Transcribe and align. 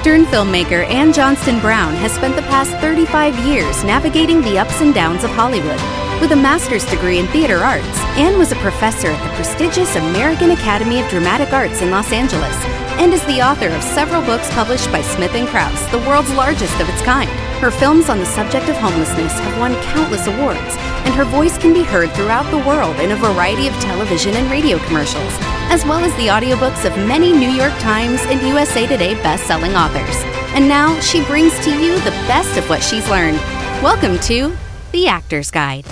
Actor 0.00 0.14
and 0.14 0.26
filmmaker 0.28 0.88
Anne 0.88 1.12
Johnstonbrown 1.12 1.92
has 1.96 2.12
spent 2.12 2.34
the 2.34 2.48
past 2.48 2.72
35 2.80 3.38
years 3.40 3.84
navigating 3.84 4.40
the 4.40 4.58
ups 4.58 4.80
and 4.80 4.94
downs 4.94 5.24
of 5.24 5.30
Hollywood. 5.32 5.76
With 6.22 6.32
a 6.32 6.40
master's 6.40 6.86
degree 6.86 7.18
in 7.18 7.26
theater 7.26 7.58
arts, 7.58 7.84
Anne 8.16 8.38
was 8.38 8.50
a 8.50 8.64
professor 8.64 9.08
at 9.08 9.22
the 9.22 9.36
prestigious 9.36 9.94
American 9.96 10.52
Academy 10.52 11.02
of 11.02 11.10
Dramatic 11.10 11.52
Arts 11.52 11.82
in 11.82 11.90
Los 11.90 12.12
Angeles 12.12 12.56
and 12.96 13.12
is 13.12 13.22
the 13.26 13.42
author 13.42 13.68
of 13.68 13.82
several 13.82 14.22
books 14.22 14.48
published 14.54 14.90
by 14.90 15.02
Smith 15.02 15.32
& 15.32 15.50
Kraus, 15.52 15.84
the 15.90 16.00
world's 16.08 16.32
largest 16.32 16.80
of 16.80 16.88
its 16.88 17.02
kind. 17.02 17.28
Her 17.60 17.70
films 17.70 18.08
on 18.08 18.20
the 18.20 18.24
subject 18.24 18.70
of 18.70 18.76
homelessness 18.76 19.38
have 19.38 19.60
won 19.60 19.74
countless 19.92 20.26
awards, 20.26 20.80
and 21.04 21.12
her 21.12 21.26
voice 21.26 21.58
can 21.58 21.74
be 21.74 21.82
heard 21.82 22.10
throughout 22.12 22.50
the 22.50 22.64
world 22.66 22.98
in 23.00 23.12
a 23.12 23.16
variety 23.16 23.68
of 23.68 23.74
television 23.84 24.32
and 24.32 24.50
radio 24.50 24.78
commercials, 24.78 25.36
as 25.70 25.84
well 25.84 26.04
as 26.04 26.12
the 26.16 26.26
audiobooks 26.26 26.84
of 26.84 26.96
many 27.06 27.30
New 27.30 27.48
York 27.48 27.72
Times 27.78 28.20
and 28.22 28.42
USA 28.42 28.88
Today 28.88 29.14
best-selling 29.22 29.76
authors. 29.76 30.16
And 30.52 30.66
now 30.66 30.98
she 30.98 31.24
brings 31.26 31.56
to 31.64 31.70
you 31.70 31.94
the 32.00 32.10
best 32.26 32.58
of 32.58 32.68
what 32.68 32.82
she's 32.82 33.08
learned. 33.08 33.36
Welcome 33.80 34.18
to 34.24 34.52
The 34.90 35.06
Actor's 35.06 35.52
Guide. 35.52 35.86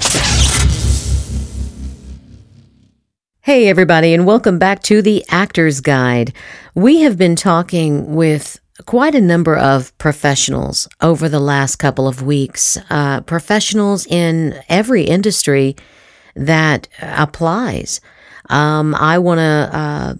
Hey, 3.42 3.68
everybody, 3.68 4.12
and 4.12 4.26
welcome 4.26 4.58
back 4.58 4.82
to 4.82 5.00
the 5.00 5.24
Actor's 5.28 5.80
Guide. 5.80 6.32
We 6.74 7.02
have 7.02 7.16
been 7.16 7.36
talking 7.36 8.16
with 8.16 8.58
quite 8.84 9.14
a 9.14 9.20
number 9.20 9.56
of 9.56 9.96
professionals 9.98 10.88
over 11.00 11.28
the 11.28 11.38
last 11.38 11.76
couple 11.76 12.08
of 12.08 12.20
weeks, 12.20 12.76
uh, 12.90 13.20
professionals 13.20 14.08
in 14.08 14.60
every 14.68 15.04
industry 15.04 15.76
that 16.34 16.88
applies. 17.00 18.00
Um, 18.48 18.94
I 18.94 19.18
want 19.18 19.38
to 19.38 19.70
uh, 19.72 20.14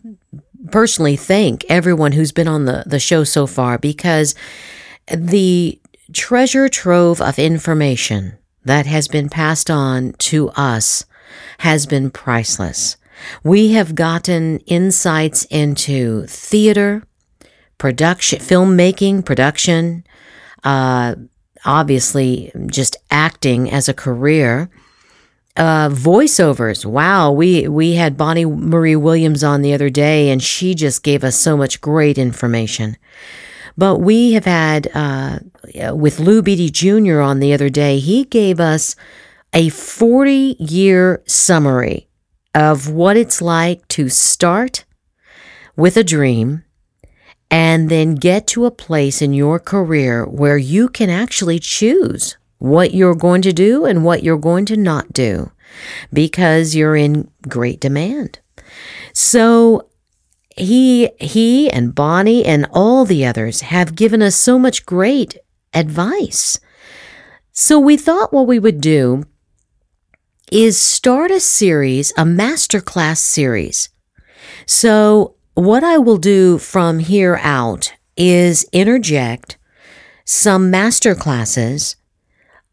personally 0.70 1.16
thank 1.16 1.64
everyone 1.68 2.12
who's 2.12 2.32
been 2.32 2.48
on 2.48 2.64
the, 2.64 2.84
the 2.86 2.98
show 2.98 3.24
so 3.24 3.46
far 3.46 3.78
because 3.78 4.34
the 5.10 5.80
treasure 6.12 6.68
trove 6.68 7.20
of 7.20 7.38
information 7.38 8.38
that 8.64 8.86
has 8.86 9.08
been 9.08 9.28
passed 9.28 9.70
on 9.70 10.12
to 10.18 10.50
us 10.50 11.04
has 11.58 11.86
been 11.86 12.10
priceless. 12.10 12.96
We 13.42 13.72
have 13.72 13.94
gotten 13.94 14.58
insights 14.60 15.44
into 15.46 16.26
theater, 16.26 17.02
production, 17.78 18.38
filmmaking, 18.40 19.24
production, 19.24 20.04
uh, 20.64 21.16
obviously 21.64 22.52
just 22.66 22.96
acting 23.10 23.70
as 23.70 23.88
a 23.88 23.94
career. 23.94 24.70
Uh, 25.58 25.88
voiceovers. 25.88 26.86
Wow, 26.86 27.32
we 27.32 27.66
we 27.66 27.94
had 27.94 28.16
Bonnie 28.16 28.44
Marie 28.44 28.94
Williams 28.94 29.42
on 29.42 29.60
the 29.62 29.74
other 29.74 29.90
day, 29.90 30.30
and 30.30 30.40
she 30.40 30.72
just 30.72 31.02
gave 31.02 31.24
us 31.24 31.34
so 31.34 31.56
much 31.56 31.80
great 31.80 32.16
information. 32.16 32.96
But 33.76 33.96
we 33.96 34.34
have 34.34 34.44
had 34.44 34.88
uh, 34.94 35.40
with 35.94 36.20
Lou 36.20 36.42
Beatty 36.42 36.70
Jr. 36.70 37.20
on 37.20 37.40
the 37.40 37.52
other 37.52 37.68
day. 37.68 37.98
He 37.98 38.22
gave 38.22 38.60
us 38.60 38.94
a 39.52 39.68
40 39.70 40.56
year 40.60 41.22
summary 41.26 42.08
of 42.54 42.88
what 42.90 43.16
it's 43.16 43.42
like 43.42 43.86
to 43.88 44.08
start 44.08 44.84
with 45.76 45.96
a 45.96 46.04
dream 46.04 46.62
and 47.50 47.88
then 47.88 48.14
get 48.14 48.46
to 48.48 48.66
a 48.66 48.70
place 48.70 49.22
in 49.22 49.32
your 49.32 49.58
career 49.58 50.24
where 50.24 50.58
you 50.58 50.88
can 50.88 51.08
actually 51.08 51.58
choose 51.58 52.36
what 52.58 52.94
you're 52.94 53.14
going 53.14 53.42
to 53.42 53.52
do 53.52 53.84
and 53.84 54.04
what 54.04 54.22
you're 54.22 54.38
going 54.38 54.64
to 54.66 54.76
not 54.76 55.12
do 55.12 55.50
because 56.12 56.74
you're 56.74 56.96
in 56.96 57.30
great 57.48 57.80
demand. 57.80 58.40
So 59.12 59.88
he 60.56 61.10
he 61.20 61.70
and 61.70 61.94
Bonnie 61.94 62.44
and 62.44 62.66
all 62.72 63.04
the 63.04 63.24
others 63.24 63.60
have 63.62 63.94
given 63.94 64.22
us 64.22 64.36
so 64.36 64.58
much 64.58 64.86
great 64.86 65.38
advice. 65.72 66.58
So 67.52 67.78
we 67.78 67.96
thought 67.96 68.32
what 68.32 68.46
we 68.46 68.58
would 68.58 68.80
do 68.80 69.24
is 70.50 70.80
start 70.80 71.30
a 71.30 71.40
series, 71.40 72.10
a 72.12 72.22
masterclass 72.22 73.18
series. 73.18 73.90
So, 74.66 75.34
what 75.54 75.82
I 75.82 75.98
will 75.98 76.18
do 76.18 76.58
from 76.58 77.00
here 77.00 77.38
out 77.42 77.92
is 78.16 78.66
interject 78.72 79.58
some 80.24 80.70
masterclasses 80.70 81.96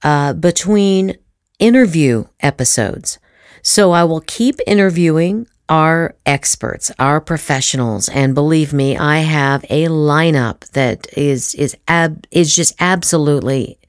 uh, 0.06 0.34
between 0.34 1.18
interview 1.60 2.26
episodes. 2.40 3.20
So, 3.62 3.92
I 3.92 4.04
will 4.06 4.22
keep 4.22 4.60
interviewing 4.66 5.48
our 5.68 6.16
experts, 6.26 6.92
our 7.00 7.20
professionals, 7.20 8.08
and 8.10 8.36
believe 8.36 8.72
me, 8.72 8.96
I 8.96 9.20
have 9.20 9.66
a 9.70 9.86
lineup 9.88 10.70
that 10.70 11.08
is 11.18 11.56
is 11.56 11.76
ab 11.88 12.26
is 12.32 12.56
just 12.56 12.76
absolutely 12.80 13.80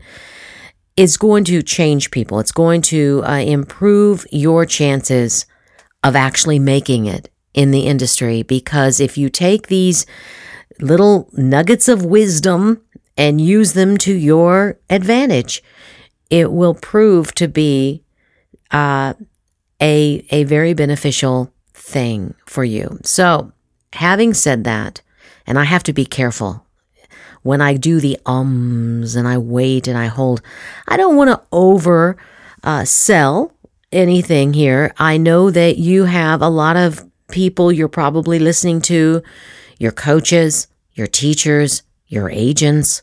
is 0.97 1.19
going 1.19 1.44
to 1.44 1.62
change 1.62 2.10
people. 2.10 2.41
It's 2.41 2.53
going 2.53 2.81
to 2.82 3.22
uh, 3.25 3.41
improve 3.41 4.26
your 4.32 4.65
chances 4.65 5.44
of 6.03 6.16
actually 6.16 6.59
making 6.59 7.05
it 7.05 7.28
in 7.53 7.71
the 7.71 7.87
industry 7.87 8.43
because 8.43 9.00
if 9.00 9.19
you 9.19 9.28
take 9.28 9.66
these 9.66 10.06
little 10.81 11.28
nuggets 11.32 11.88
of 11.88 12.05
wisdom 12.05 12.81
and 13.16 13.41
use 13.41 13.72
them 13.75 13.97
to 13.99 14.15
your 14.15 14.78
advantage, 14.88 15.62
it 16.31 16.53
will 16.53 16.75
prove 16.75 17.34
to 17.34 17.48
be 17.48 18.03
uh, 18.70 19.14
a 19.81 20.26
a 20.31 20.44
very 20.44 20.75
beneficial 20.75 21.53
thing 21.75 22.34
for 22.47 22.64
you. 22.64 22.98
So, 23.03 23.53
having 23.92 24.34
said 24.34 24.64
that, 24.64 25.03
and 25.47 25.59
I 25.59 25.64
have 25.64 25.82
to 25.84 25.92
be 25.92 26.04
careful 26.04 26.66
when 27.42 27.60
I 27.60 27.76
do 27.76 28.00
the 28.00 28.19
ums 28.26 29.14
and 29.14 29.28
I 29.28 29.38
wait 29.38 29.87
and 29.87 29.97
I 29.97 30.06
hold. 30.06 30.42
I 30.88 30.97
don't 30.97 31.14
want 31.14 31.31
to 31.31 31.41
over 31.53 32.16
uh, 32.64 32.84
sell 32.84 33.53
anything 33.93 34.53
here. 34.53 34.93
I 34.98 35.16
know 35.16 35.50
that 35.53 35.78
you 35.78 36.04
have 36.04 36.43
a 36.43 36.48
lot 36.48 36.76
of 36.76 37.08
people 37.31 37.70
you're 37.70 37.88
probably 37.88 38.41
listening 38.41 38.81
to, 38.82 39.22
your 39.78 39.93
coaches, 39.93 40.66
your 40.94 41.06
teachers, 41.06 41.82
your 42.08 42.31
agents, 42.31 43.03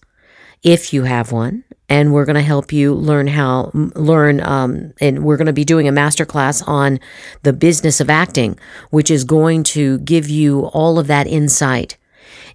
if 0.62 0.94
you 0.94 1.04
have 1.04 1.32
one. 1.32 1.64
And 1.94 2.12
we're 2.12 2.26
going 2.26 2.42
to 2.42 2.42
help 2.42 2.74
you 2.74 2.96
learn 2.96 3.28
how, 3.28 3.70
learn, 3.74 4.42
um, 4.42 4.94
and 5.00 5.24
we're 5.24 5.38
going 5.38 5.46
to 5.46 5.54
be 5.54 5.64
doing 5.64 5.88
a 5.88 5.92
masterclass 5.92 6.68
on 6.68 7.00
the 7.44 7.54
business 7.54 8.02
of 8.02 8.10
acting, 8.10 8.58
which 8.90 9.12
is 9.12 9.24
going 9.24 9.62
to 9.76 10.00
give 10.00 10.28
you 10.28 10.66
all 10.74 10.98
of 10.98 11.06
that 11.06 11.28
insight 11.28 11.98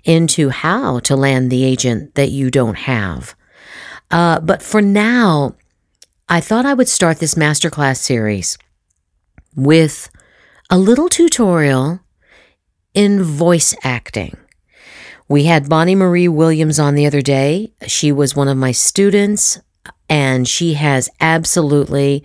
into 0.02 0.48
how 0.48 0.98
to 0.98 1.14
land 1.14 1.52
the 1.52 1.62
agent 1.62 2.16
that 2.16 2.30
you 2.30 2.50
don't 2.50 2.78
have. 2.78 3.36
Uh, 4.10 4.40
but 4.40 4.60
for 4.60 4.82
now, 4.82 5.54
I 6.28 6.40
thought 6.40 6.66
I 6.66 6.74
would 6.74 6.88
start 6.88 7.20
this 7.20 7.36
masterclass 7.36 7.98
series 7.98 8.58
with 9.54 10.10
a 10.68 10.78
little 10.78 11.08
tutorial 11.08 12.00
in 12.92 13.22
voice 13.22 13.72
acting. 13.84 14.36
We 15.28 15.44
had 15.44 15.68
Bonnie 15.68 15.94
Marie 15.94 16.28
Williams 16.28 16.78
on 16.78 16.94
the 16.94 17.04
other 17.06 17.20
day. 17.20 17.72
She 17.86 18.10
was 18.10 18.34
one 18.34 18.48
of 18.48 18.56
my 18.56 18.72
students, 18.72 19.60
and 20.08 20.48
she 20.48 20.74
has 20.74 21.10
absolutely 21.20 22.24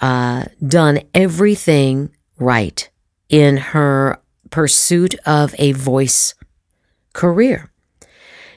uh, 0.00 0.44
done 0.66 1.00
everything 1.14 2.10
right 2.38 2.90
in 3.30 3.56
her 3.56 4.18
pursuit 4.50 5.14
of 5.24 5.54
a 5.58 5.72
voice 5.72 6.34
career. 7.14 7.72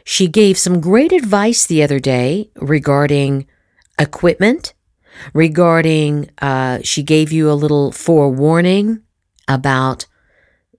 She 0.04 0.28
gave 0.28 0.58
some 0.58 0.82
great 0.82 1.14
advice 1.14 1.66
the 1.66 1.82
other 1.82 2.00
day 2.00 2.52
regarding 2.58 3.48
equipment, 3.98 4.74
regarding, 5.34 6.30
uh, 6.42 6.80
she 6.84 7.02
gave 7.02 7.32
you 7.32 7.50
a 7.50 7.54
little 7.54 7.94
forewarning 7.94 9.02
about 9.48 10.06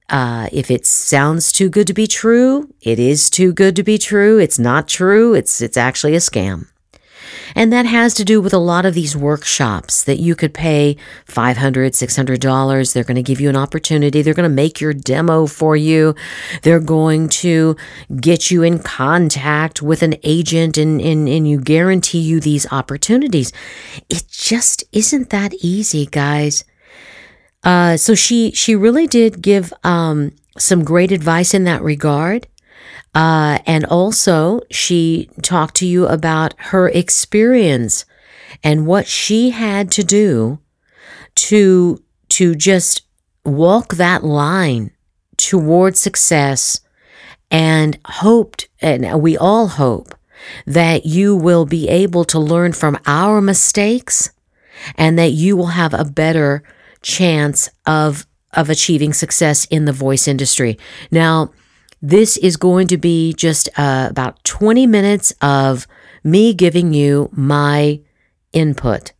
uh, 0.08 0.48
if 0.52 0.70
it 0.70 0.86
sounds 0.86 1.50
too 1.50 1.68
good 1.68 1.86
to 1.86 1.94
be 1.94 2.06
true, 2.06 2.72
it 2.80 2.98
is 2.98 3.28
too 3.28 3.53
good 3.53 3.74
to 3.76 3.82
be 3.82 3.98
true. 3.98 4.38
It's 4.38 4.58
not 4.58 4.88
true. 4.88 5.34
It's, 5.34 5.60
it's 5.60 5.76
actually 5.76 6.14
a 6.14 6.18
scam. 6.18 6.68
And 7.54 7.72
that 7.72 7.86
has 7.86 8.14
to 8.14 8.24
do 8.24 8.41
with 8.41 8.53
a 8.53 8.58
lot 8.58 8.84
of 8.84 8.94
these 8.94 9.16
workshops 9.16 10.04
that 10.04 10.18
you 10.18 10.34
could 10.34 10.53
pay 10.54 10.97
$500, 11.26 11.56
$600. 11.56 12.92
They're 12.92 13.04
going 13.04 13.16
to 13.16 13.22
give 13.22 13.41
you 13.41 13.48
an 13.48 13.56
opportunity. 13.56 14.22
They're 14.22 14.34
going 14.34 14.48
to 14.48 14.54
make 14.54 14.80
your 14.80 14.92
demo 14.92 15.47
for 15.47 15.76
you. 15.76 16.14
They're 16.62 16.80
going 16.80 17.28
to 17.30 17.76
get 18.20 18.50
you 18.50 18.62
in 18.62 18.78
contact 18.80 19.82
with 19.82 20.02
an 20.02 20.16
agent 20.22 20.76
and, 20.76 21.00
and, 21.00 21.28
and 21.28 21.48
you 21.48 21.60
guarantee 21.60 22.20
you 22.20 22.41
these 22.41 22.70
opportunities. 22.72 23.52
It 24.09 24.24
just 24.28 24.84
isn't 24.92 25.30
that 25.30 25.54
easy, 25.54 26.06
guys. 26.06 26.64
Uh, 27.66 27.97
so 27.98 28.15
she, 28.15 28.51
she 28.53 28.74
really 28.74 29.07
did 29.07 29.42
give, 29.42 29.74
um, 29.84 30.33
some 30.59 30.84
great 30.84 31.13
advice 31.13 31.53
in 31.53 31.65
that 31.65 31.83
regard. 31.83 32.47
Uh, 33.15 33.59
and 33.66 33.84
also, 33.86 34.60
she 34.71 35.28
talked 35.42 35.74
to 35.77 35.86
you 35.86 36.07
about 36.07 36.54
her 36.59 36.89
experience 36.89 38.04
and 38.63 38.86
what 38.86 39.07
she 39.07 39.51
had 39.51 39.91
to 39.91 40.04
do 40.04 40.59
to 41.34 42.03
to 42.28 42.54
just 42.54 43.03
walk 43.45 43.95
that 43.95 44.24
line 44.24 44.91
toward 45.36 45.97
success 45.97 46.80
and 47.51 47.98
hoped, 48.07 48.69
and 48.80 49.22
we 49.22 49.36
all 49.36 49.69
hope, 49.69 50.15
that 50.66 51.07
you 51.07 51.34
will 51.36 51.65
be 51.65 51.89
able 51.89 52.24
to 52.24 52.39
learn 52.39 52.72
from 52.72 52.98
our 53.07 53.41
mistakes 53.41 54.30
and 54.97 55.19
that 55.19 55.30
you 55.30 55.57
will 55.57 55.69
have 55.69 55.95
a 55.95 56.04
better 56.04 56.62
chance 57.03 57.69
of 57.87 58.27
of 58.53 58.71
achieving 58.71 59.13
success 59.13 59.66
in 59.66 59.84
the 59.84 59.93
voice 59.93 60.27
industry. 60.27 60.78
Now, 61.10 61.53
this 62.01 62.37
is 62.39 62.57
going 62.57 62.87
to 62.89 62.97
be 62.97 63.34
just 63.34 63.69
uh, 63.77 64.07
about 64.10 64.43
20 64.45 64.87
minutes 64.87 65.34
of 65.43 65.87
me 66.25 66.54
giving 66.54 66.95
you 66.95 67.28
my 67.33 68.01
input. 68.53 69.13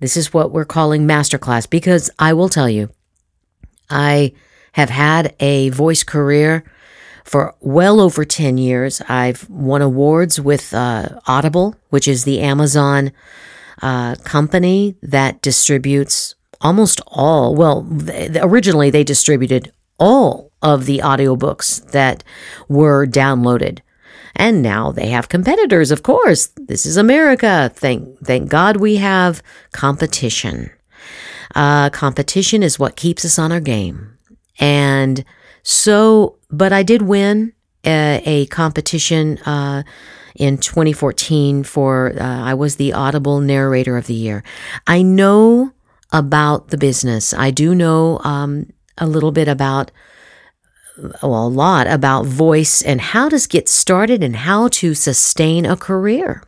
This 0.00 0.16
is 0.16 0.32
what 0.32 0.52
we're 0.52 0.64
calling 0.64 1.06
masterclass 1.06 1.68
because 1.68 2.10
I 2.18 2.32
will 2.32 2.48
tell 2.48 2.68
you, 2.68 2.90
I 3.90 4.32
have 4.72 4.90
had 4.90 5.34
a 5.40 5.70
voice 5.70 6.02
career 6.02 6.64
for 7.24 7.54
well 7.60 8.00
over 8.00 8.24
10 8.24 8.58
years. 8.58 9.02
I've 9.08 9.48
won 9.50 9.82
awards 9.82 10.40
with 10.40 10.72
uh, 10.72 11.20
Audible, 11.26 11.76
which 11.90 12.08
is 12.08 12.24
the 12.24 12.40
Amazon 12.40 13.12
uh, 13.82 14.14
company 14.24 14.96
that 15.02 15.42
distributes 15.42 16.34
almost 16.60 17.00
all, 17.06 17.54
well, 17.54 17.86
originally 18.36 18.90
they 18.90 19.04
distributed 19.04 19.72
all 19.98 20.50
of 20.62 20.86
the 20.86 20.98
audiobooks 20.98 21.90
that 21.90 22.24
were 22.68 23.06
downloaded. 23.06 23.80
And 24.36 24.62
now 24.62 24.92
they 24.92 25.08
have 25.08 25.28
competitors, 25.28 25.90
of 25.90 26.02
course. 26.02 26.48
This 26.56 26.86
is 26.86 26.96
America. 26.96 27.70
Thank, 27.74 28.20
thank 28.20 28.48
God 28.48 28.76
we 28.76 28.96
have 28.96 29.42
competition. 29.72 30.70
Uh, 31.54 31.90
competition 31.90 32.62
is 32.62 32.78
what 32.78 32.96
keeps 32.96 33.24
us 33.24 33.38
on 33.38 33.50
our 33.50 33.60
game. 33.60 34.16
And 34.60 35.24
so, 35.62 36.38
but 36.50 36.72
I 36.72 36.82
did 36.82 37.02
win 37.02 37.52
a, 37.84 38.22
a 38.24 38.46
competition 38.46 39.38
uh, 39.38 39.82
in 40.36 40.58
2014 40.58 41.64
for, 41.64 42.12
uh, 42.18 42.22
I 42.22 42.54
was 42.54 42.76
the 42.76 42.92
Audible 42.92 43.40
Narrator 43.40 43.96
of 43.96 44.06
the 44.06 44.14
Year. 44.14 44.44
I 44.86 45.02
know 45.02 45.72
about 46.12 46.68
the 46.68 46.78
business. 46.78 47.34
I 47.34 47.50
do 47.50 47.74
know 47.74 48.20
um, 48.24 48.72
a 48.96 49.06
little 49.06 49.32
bit 49.32 49.48
about, 49.48 49.90
well, 51.22 51.46
a 51.46 51.48
lot 51.48 51.86
about 51.86 52.26
voice 52.26 52.82
and 52.82 53.00
how 53.00 53.28
to 53.28 53.48
get 53.48 53.68
started 53.68 54.22
and 54.22 54.36
how 54.36 54.68
to 54.68 54.94
sustain 54.94 55.66
a 55.66 55.76
career. 55.76 56.42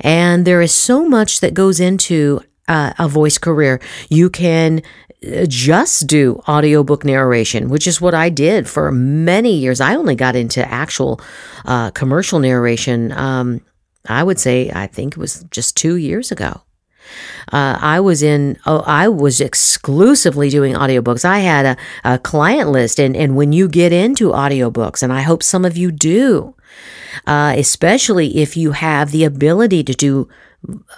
And 0.00 0.44
there 0.46 0.62
is 0.62 0.72
so 0.72 1.08
much 1.08 1.40
that 1.40 1.54
goes 1.54 1.80
into 1.80 2.40
uh, 2.68 2.92
a 2.98 3.08
voice 3.08 3.38
career. 3.38 3.80
You 4.08 4.30
can 4.30 4.82
uh, 5.26 5.46
just 5.46 6.06
do 6.06 6.42
audiobook 6.48 7.04
narration, 7.04 7.68
which 7.68 7.86
is 7.86 8.00
what 8.00 8.14
I 8.14 8.28
did 8.28 8.68
for 8.68 8.92
many 8.92 9.56
years. 9.56 9.80
I 9.80 9.94
only 9.94 10.14
got 10.14 10.36
into 10.36 10.66
actual 10.68 11.20
uh, 11.64 11.90
commercial 11.90 12.38
narration, 12.38 13.12
um, 13.12 13.60
I 14.08 14.22
would 14.22 14.38
say, 14.38 14.70
I 14.72 14.86
think 14.86 15.14
it 15.14 15.18
was 15.18 15.44
just 15.50 15.76
two 15.76 15.96
years 15.96 16.30
ago. 16.30 16.62
Uh, 17.52 17.78
I 17.80 18.00
was 18.00 18.22
in, 18.22 18.58
oh, 18.66 18.82
I 18.86 19.08
was 19.08 19.40
exclusively 19.40 20.50
doing 20.50 20.74
audiobooks. 20.74 21.24
I 21.24 21.40
had 21.40 21.66
a, 21.66 21.76
a 22.04 22.18
client 22.18 22.70
list. 22.70 22.98
And, 22.98 23.16
and 23.16 23.36
when 23.36 23.52
you 23.52 23.68
get 23.68 23.92
into 23.92 24.30
audiobooks, 24.30 25.02
and 25.02 25.12
I 25.12 25.22
hope 25.22 25.42
some 25.42 25.64
of 25.64 25.76
you 25.76 25.90
do, 25.90 26.54
uh, 27.26 27.54
especially 27.56 28.38
if 28.38 28.56
you 28.56 28.72
have 28.72 29.10
the 29.10 29.24
ability 29.24 29.84
to 29.84 29.94
do 29.94 30.28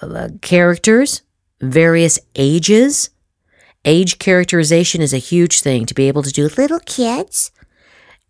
uh, 0.03 0.29
characters, 0.41 1.23
various 1.61 2.19
ages, 2.35 3.11
age 3.85 4.19
characterization 4.19 5.01
is 5.01 5.13
a 5.13 5.19
huge 5.19 5.61
thing 5.61 5.87
to 5.87 5.95
be 5.95 6.09
able 6.09 6.23
to 6.23 6.33
do 6.33 6.49
little 6.57 6.81
kids 6.81 7.51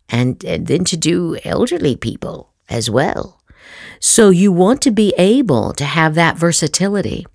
and, 0.09 0.43
and 0.45 0.67
then 0.67 0.83
to 0.85 0.97
do 0.97 1.37
elderly 1.43 1.95
people 1.95 2.53
as 2.69 2.89
well. 2.89 3.41
So 3.99 4.29
you 4.29 4.51
want 4.51 4.81
to 4.83 4.91
be 4.91 5.13
able 5.17 5.73
to 5.73 5.83
have 5.83 6.15
that 6.15 6.37
versatility 6.37 7.25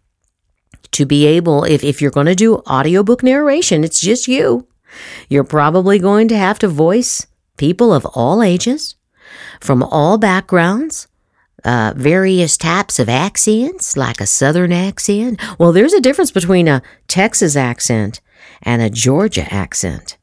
to 0.94 1.04
be 1.04 1.26
able, 1.26 1.64
if, 1.64 1.84
if 1.84 2.00
you're 2.00 2.10
going 2.10 2.26
to 2.26 2.34
do 2.34 2.56
audiobook 2.68 3.22
narration, 3.22 3.84
it's 3.84 4.00
just 4.00 4.28
you. 4.28 4.66
You're 5.28 5.44
probably 5.44 5.98
going 5.98 6.28
to 6.28 6.36
have 6.36 6.58
to 6.60 6.68
voice 6.68 7.26
people 7.56 7.92
of 7.92 8.06
all 8.06 8.42
ages, 8.42 8.94
from 9.60 9.82
all 9.82 10.18
backgrounds, 10.18 11.08
uh, 11.64 11.94
various 11.96 12.56
types 12.56 12.98
of 12.98 13.08
accents, 13.08 13.96
like 13.96 14.20
a 14.20 14.26
Southern 14.26 14.72
accent. 14.72 15.40
Well, 15.58 15.72
there's 15.72 15.94
a 15.94 16.00
difference 16.00 16.30
between 16.30 16.68
a 16.68 16.82
Texas 17.08 17.56
accent 17.56 18.20
and 18.62 18.80
a 18.80 18.90
Georgia 18.90 19.52
accent. 19.52 20.16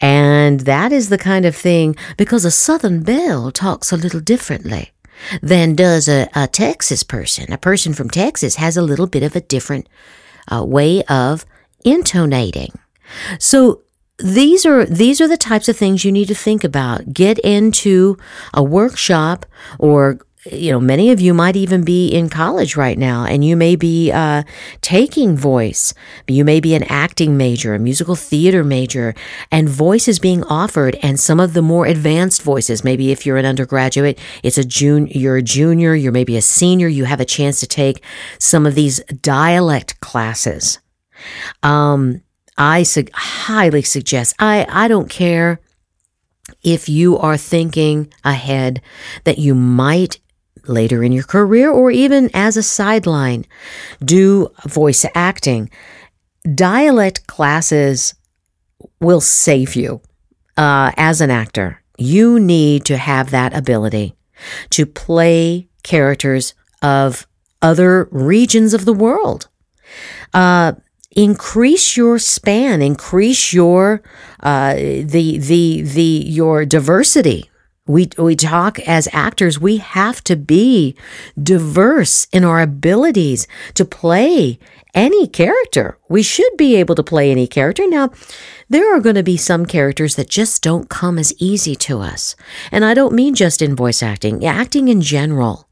And 0.00 0.60
that 0.60 0.90
is 0.92 1.08
the 1.08 1.18
kind 1.18 1.44
of 1.44 1.54
thing 1.54 1.94
because 2.16 2.44
a 2.44 2.50
Southern 2.50 3.02
belle 3.04 3.52
talks 3.52 3.92
a 3.92 3.96
little 3.96 4.20
differently 4.20 4.92
than 5.42 5.74
does 5.74 6.08
a, 6.08 6.28
a 6.34 6.46
Texas 6.46 7.02
person. 7.02 7.52
A 7.52 7.58
person 7.58 7.94
from 7.94 8.10
Texas 8.10 8.56
has 8.56 8.76
a 8.76 8.82
little 8.82 9.06
bit 9.06 9.22
of 9.22 9.36
a 9.36 9.40
different 9.40 9.88
uh, 10.50 10.64
way 10.64 11.02
of 11.04 11.44
intonating. 11.84 12.72
So 13.38 13.82
these 14.18 14.66
are 14.66 14.84
these 14.84 15.20
are 15.20 15.28
the 15.28 15.36
types 15.36 15.68
of 15.68 15.76
things 15.76 16.04
you 16.04 16.12
need 16.12 16.28
to 16.28 16.34
think 16.34 16.64
about. 16.64 17.12
Get 17.12 17.38
into 17.40 18.18
a 18.52 18.62
workshop 18.62 19.46
or 19.78 20.18
you 20.44 20.70
know, 20.70 20.80
many 20.80 21.10
of 21.10 21.20
you 21.20 21.34
might 21.34 21.56
even 21.56 21.82
be 21.82 22.08
in 22.08 22.28
college 22.28 22.76
right 22.76 22.96
now 22.96 23.24
and 23.24 23.44
you 23.44 23.56
may 23.56 23.74
be 23.74 24.12
uh, 24.12 24.44
taking 24.80 25.36
voice. 25.36 25.92
You 26.28 26.44
may 26.44 26.60
be 26.60 26.74
an 26.74 26.84
acting 26.84 27.36
major, 27.36 27.74
a 27.74 27.78
musical 27.78 28.14
theater 28.14 28.62
major, 28.62 29.14
and 29.50 29.68
voice 29.68 30.06
is 30.06 30.18
being 30.18 30.44
offered. 30.44 30.96
And 31.02 31.18
some 31.18 31.40
of 31.40 31.54
the 31.54 31.62
more 31.62 31.86
advanced 31.86 32.42
voices, 32.42 32.84
maybe 32.84 33.10
if 33.10 33.26
you're 33.26 33.36
an 33.36 33.46
undergraduate, 33.46 34.18
it's 34.42 34.58
a 34.58 34.64
junior, 34.64 35.12
you're 35.12 35.36
a 35.36 35.42
junior, 35.42 35.94
you're 35.94 36.12
maybe 36.12 36.36
a 36.36 36.42
senior, 36.42 36.88
you 36.88 37.04
have 37.04 37.20
a 37.20 37.24
chance 37.24 37.58
to 37.60 37.66
take 37.66 38.02
some 38.38 38.64
of 38.64 38.74
these 38.74 39.00
dialect 39.20 39.98
classes. 40.00 40.78
Um, 41.64 42.22
I 42.56 42.84
su- 42.84 43.06
highly 43.12 43.82
suggest, 43.82 44.36
I, 44.38 44.66
I 44.68 44.88
don't 44.88 45.10
care 45.10 45.60
if 46.62 46.88
you 46.88 47.18
are 47.18 47.36
thinking 47.36 48.12
ahead 48.24 48.80
that 49.24 49.38
you 49.38 49.54
might 49.54 50.18
later 50.68 51.02
in 51.02 51.12
your 51.12 51.24
career 51.24 51.70
or 51.70 51.90
even 51.90 52.30
as 52.34 52.56
a 52.56 52.62
sideline. 52.62 53.44
Do 54.04 54.52
voice 54.66 55.04
acting. 55.14 55.70
Dialect 56.54 57.26
classes 57.26 58.14
will 59.00 59.20
save 59.20 59.76
you 59.76 60.00
uh, 60.56 60.92
as 60.96 61.20
an 61.20 61.30
actor. 61.30 61.82
You 61.96 62.38
need 62.38 62.84
to 62.86 62.96
have 62.96 63.30
that 63.30 63.54
ability 63.54 64.14
to 64.70 64.86
play 64.86 65.68
characters 65.82 66.54
of 66.82 67.26
other 67.60 68.08
regions 68.10 68.74
of 68.74 68.84
the 68.84 68.92
world. 68.92 69.48
Uh, 70.32 70.72
increase 71.12 71.96
your 71.96 72.18
span, 72.18 72.82
increase 72.82 73.52
your 73.52 74.02
uh, 74.40 74.74
the 74.74 75.38
the 75.38 75.82
the 75.82 76.24
your 76.26 76.64
diversity 76.64 77.50
we, 77.88 78.10
we 78.18 78.36
talk 78.36 78.78
as 78.80 79.08
actors, 79.12 79.58
we 79.58 79.78
have 79.78 80.22
to 80.24 80.36
be 80.36 80.94
diverse 81.42 82.26
in 82.32 82.44
our 82.44 82.60
abilities 82.60 83.48
to 83.74 83.84
play 83.84 84.58
any 84.94 85.26
character. 85.26 85.98
We 86.08 86.22
should 86.22 86.56
be 86.56 86.76
able 86.76 86.94
to 86.94 87.02
play 87.02 87.30
any 87.30 87.46
character. 87.46 87.86
Now, 87.86 88.10
there 88.68 88.94
are 88.94 89.00
going 89.00 89.14
to 89.14 89.22
be 89.22 89.36
some 89.36 89.64
characters 89.66 90.16
that 90.16 90.28
just 90.28 90.62
don't 90.62 90.88
come 90.88 91.18
as 91.18 91.32
easy 91.38 91.74
to 91.76 92.00
us. 92.00 92.36
And 92.70 92.84
I 92.84 92.94
don't 92.94 93.14
mean 93.14 93.34
just 93.34 93.62
in 93.62 93.74
voice 93.74 94.02
acting, 94.02 94.44
acting 94.44 94.88
in 94.88 95.00
general. 95.00 95.67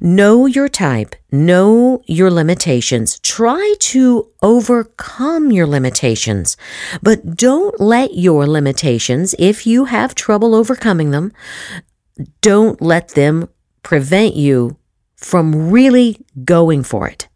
Know 0.00 0.46
your 0.46 0.68
type, 0.68 1.14
know 1.30 2.02
your 2.06 2.30
limitations, 2.30 3.18
try 3.20 3.74
to 3.80 4.30
overcome 4.42 5.52
your 5.52 5.66
limitations, 5.66 6.56
but 7.02 7.36
don't 7.36 7.80
let 7.80 8.14
your 8.14 8.46
limitations, 8.46 9.34
if 9.38 9.66
you 9.66 9.86
have 9.86 10.14
trouble 10.14 10.54
overcoming 10.54 11.10
them, 11.10 11.32
don't 12.40 12.80
let 12.80 13.10
them 13.10 13.48
prevent 13.82 14.34
you 14.34 14.76
from 15.16 15.70
really 15.70 16.18
going 16.44 16.82
for 16.82 17.08
it. 17.08 17.28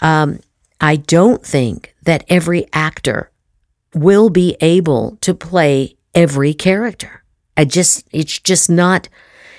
Um, 0.00 0.40
I 0.80 0.96
don't 0.96 1.44
think 1.44 1.94
that 2.02 2.24
every 2.28 2.66
actor 2.72 3.30
will 3.94 4.30
be 4.30 4.56
able 4.60 5.16
to 5.20 5.34
play 5.34 5.96
every 6.14 6.54
character. 6.54 7.22
I 7.56 7.64
just, 7.64 8.06
it's 8.10 8.38
just 8.38 8.70
not, 8.70 9.08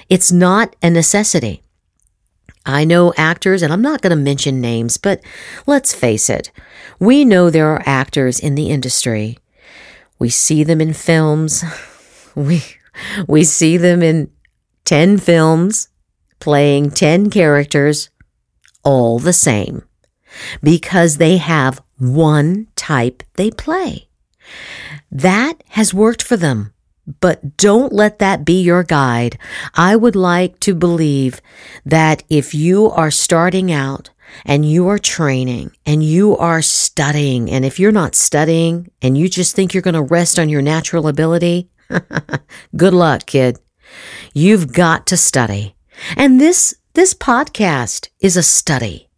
it's 0.10 0.32
not 0.32 0.76
a 0.82 0.90
necessity. 0.90 1.63
I 2.66 2.86
know 2.86 3.14
actors, 3.18 3.62
and 3.62 3.74
I'm 3.74 3.82
not 3.82 4.02
going 4.02 4.16
to 4.16 4.24
mention 4.24 4.62
names, 4.62 4.98
but 4.98 5.22
let's 5.68 5.94
face 5.94 6.30
it, 6.30 6.52
we 7.00 7.26
know 7.26 7.50
there 7.50 7.68
are 7.68 7.84
actors 7.86 8.40
in 8.40 8.56
the 8.56 8.70
industry. 8.70 9.38
We 10.20 10.30
see 10.30 10.64
them 10.64 10.82
in 10.82 10.94
films. 10.94 11.64
We, 12.36 12.64
we 13.28 13.44
see 13.44 13.78
them 13.78 14.02
in 14.02 14.32
10 14.86 15.20
films 15.20 15.90
playing 16.40 16.90
10 16.90 17.30
characters, 17.30 18.10
all 18.84 19.20
the 19.20 19.34
same, 19.34 19.84
because 20.64 21.18
they 21.18 21.38
have 21.38 21.80
one 22.00 22.68
type 22.76 23.22
they 23.36 23.52
play. 23.52 24.08
That 25.12 25.64
has 25.70 25.94
worked 25.94 26.24
for 26.24 26.36
them. 26.36 26.73
But 27.20 27.58
don't 27.58 27.92
let 27.92 28.20
that 28.20 28.46
be 28.46 28.62
your 28.62 28.84
guide. 28.84 29.38
I 29.76 29.96
would 29.96 30.16
like 30.16 30.60
to 30.62 30.74
believe 30.74 31.42
that 31.86 32.24
if 32.30 32.54
you 32.54 32.90
are 32.90 33.12
starting 33.12 33.72
out 33.72 34.10
and 34.46 34.66
you 34.66 34.88
are 34.88 34.98
training 34.98 35.72
and 35.86 36.04
you 36.04 36.38
are 36.38 36.62
studying, 36.62 37.50
and 37.52 37.66
if 37.66 37.80
you're 37.80 37.92
not 37.92 38.16
studying 38.16 38.90
and 39.02 39.18
you 39.18 39.28
just 39.30 39.56
think 39.56 39.74
you're 39.74 39.82
going 39.82 39.94
to 39.94 40.02
rest 40.02 40.40
on 40.40 40.50
your 40.50 40.62
natural 40.62 41.08
ability, 41.08 41.70
good 42.76 42.94
luck, 42.94 43.26
kid. 43.26 43.60
You've 44.34 44.74
got 44.74 45.06
to 45.08 45.18
study. 45.18 45.76
And 46.18 46.40
this, 46.40 46.76
this 46.94 47.14
podcast 47.14 48.10
is 48.20 48.38
a 48.38 48.44
study. 48.44 49.10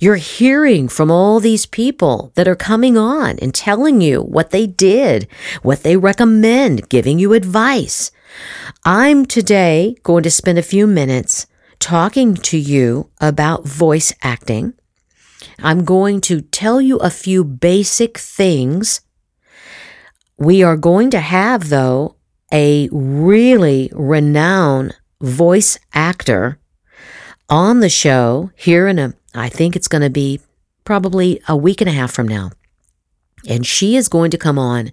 You're 0.00 0.16
hearing 0.16 0.88
from 0.88 1.10
all 1.10 1.40
these 1.40 1.66
people 1.66 2.32
that 2.34 2.48
are 2.48 2.56
coming 2.56 2.96
on 2.96 3.38
and 3.38 3.54
telling 3.54 4.00
you 4.00 4.22
what 4.22 4.50
they 4.50 4.66
did, 4.66 5.28
what 5.62 5.82
they 5.82 5.96
recommend, 5.96 6.88
giving 6.88 7.18
you 7.18 7.32
advice. 7.32 8.10
I'm 8.84 9.26
today 9.26 9.96
going 10.02 10.22
to 10.22 10.30
spend 10.30 10.58
a 10.58 10.62
few 10.62 10.86
minutes 10.86 11.46
talking 11.78 12.34
to 12.34 12.58
you 12.58 13.10
about 13.20 13.66
voice 13.66 14.12
acting. 14.22 14.74
I'm 15.60 15.84
going 15.84 16.20
to 16.22 16.40
tell 16.40 16.80
you 16.80 16.98
a 16.98 17.10
few 17.10 17.44
basic 17.44 18.18
things. 18.18 19.00
We 20.36 20.62
are 20.62 20.76
going 20.76 21.10
to 21.10 21.20
have, 21.20 21.68
though, 21.68 22.16
a 22.52 22.88
really 22.92 23.90
renowned 23.92 24.96
voice 25.20 25.78
actor 25.92 26.58
on 27.48 27.80
the 27.80 27.88
show 27.88 28.50
here 28.54 28.86
in 28.86 28.98
a 28.98 29.14
I 29.38 29.48
think 29.48 29.76
it's 29.76 29.88
going 29.88 30.02
to 30.02 30.10
be 30.10 30.40
probably 30.84 31.40
a 31.48 31.56
week 31.56 31.80
and 31.80 31.88
a 31.88 31.92
half 31.92 32.12
from 32.12 32.28
now. 32.28 32.50
And 33.48 33.66
she 33.66 33.96
is 33.96 34.08
going 34.08 34.30
to 34.32 34.38
come 34.38 34.58
on 34.58 34.90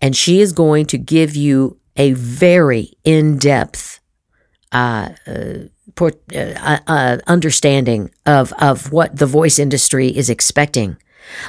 and 0.00 0.16
she 0.16 0.40
is 0.40 0.52
going 0.52 0.86
to 0.86 0.98
give 0.98 1.36
you 1.36 1.78
a 1.96 2.12
very 2.12 2.92
in 3.04 3.38
depth 3.38 4.00
uh, 4.72 5.10
uh, 5.26 6.10
uh, 6.34 6.78
uh, 6.86 7.18
understanding 7.26 8.10
of, 8.26 8.52
of 8.58 8.92
what 8.92 9.16
the 9.16 9.26
voice 9.26 9.58
industry 9.58 10.08
is 10.08 10.30
expecting 10.30 10.96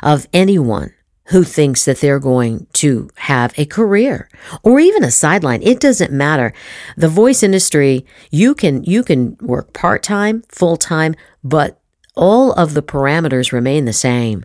of 0.01 0.27
anyone 0.33 0.93
who 1.25 1.43
thinks 1.43 1.85
that 1.85 1.99
they're 1.99 2.19
going 2.19 2.65
to 2.73 3.09
have 3.15 3.53
a 3.57 3.65
career 3.65 4.29
or 4.63 4.79
even 4.79 5.03
a 5.03 5.11
sideline. 5.11 5.61
It 5.61 5.79
doesn't 5.79 6.11
matter. 6.11 6.53
The 6.97 7.07
voice 7.07 7.43
industry, 7.43 8.05
you 8.31 8.55
can, 8.55 8.83
you 8.83 9.03
can 9.03 9.37
work 9.39 9.73
part 9.73 10.01
time, 10.01 10.43
full 10.49 10.75
time, 10.75 11.15
but 11.43 11.79
all 12.19 12.51
of 12.51 12.73
the 12.73 12.83
parameters 12.83 13.53
remain 13.53 13.85
the 13.85 13.93
same. 13.93 14.43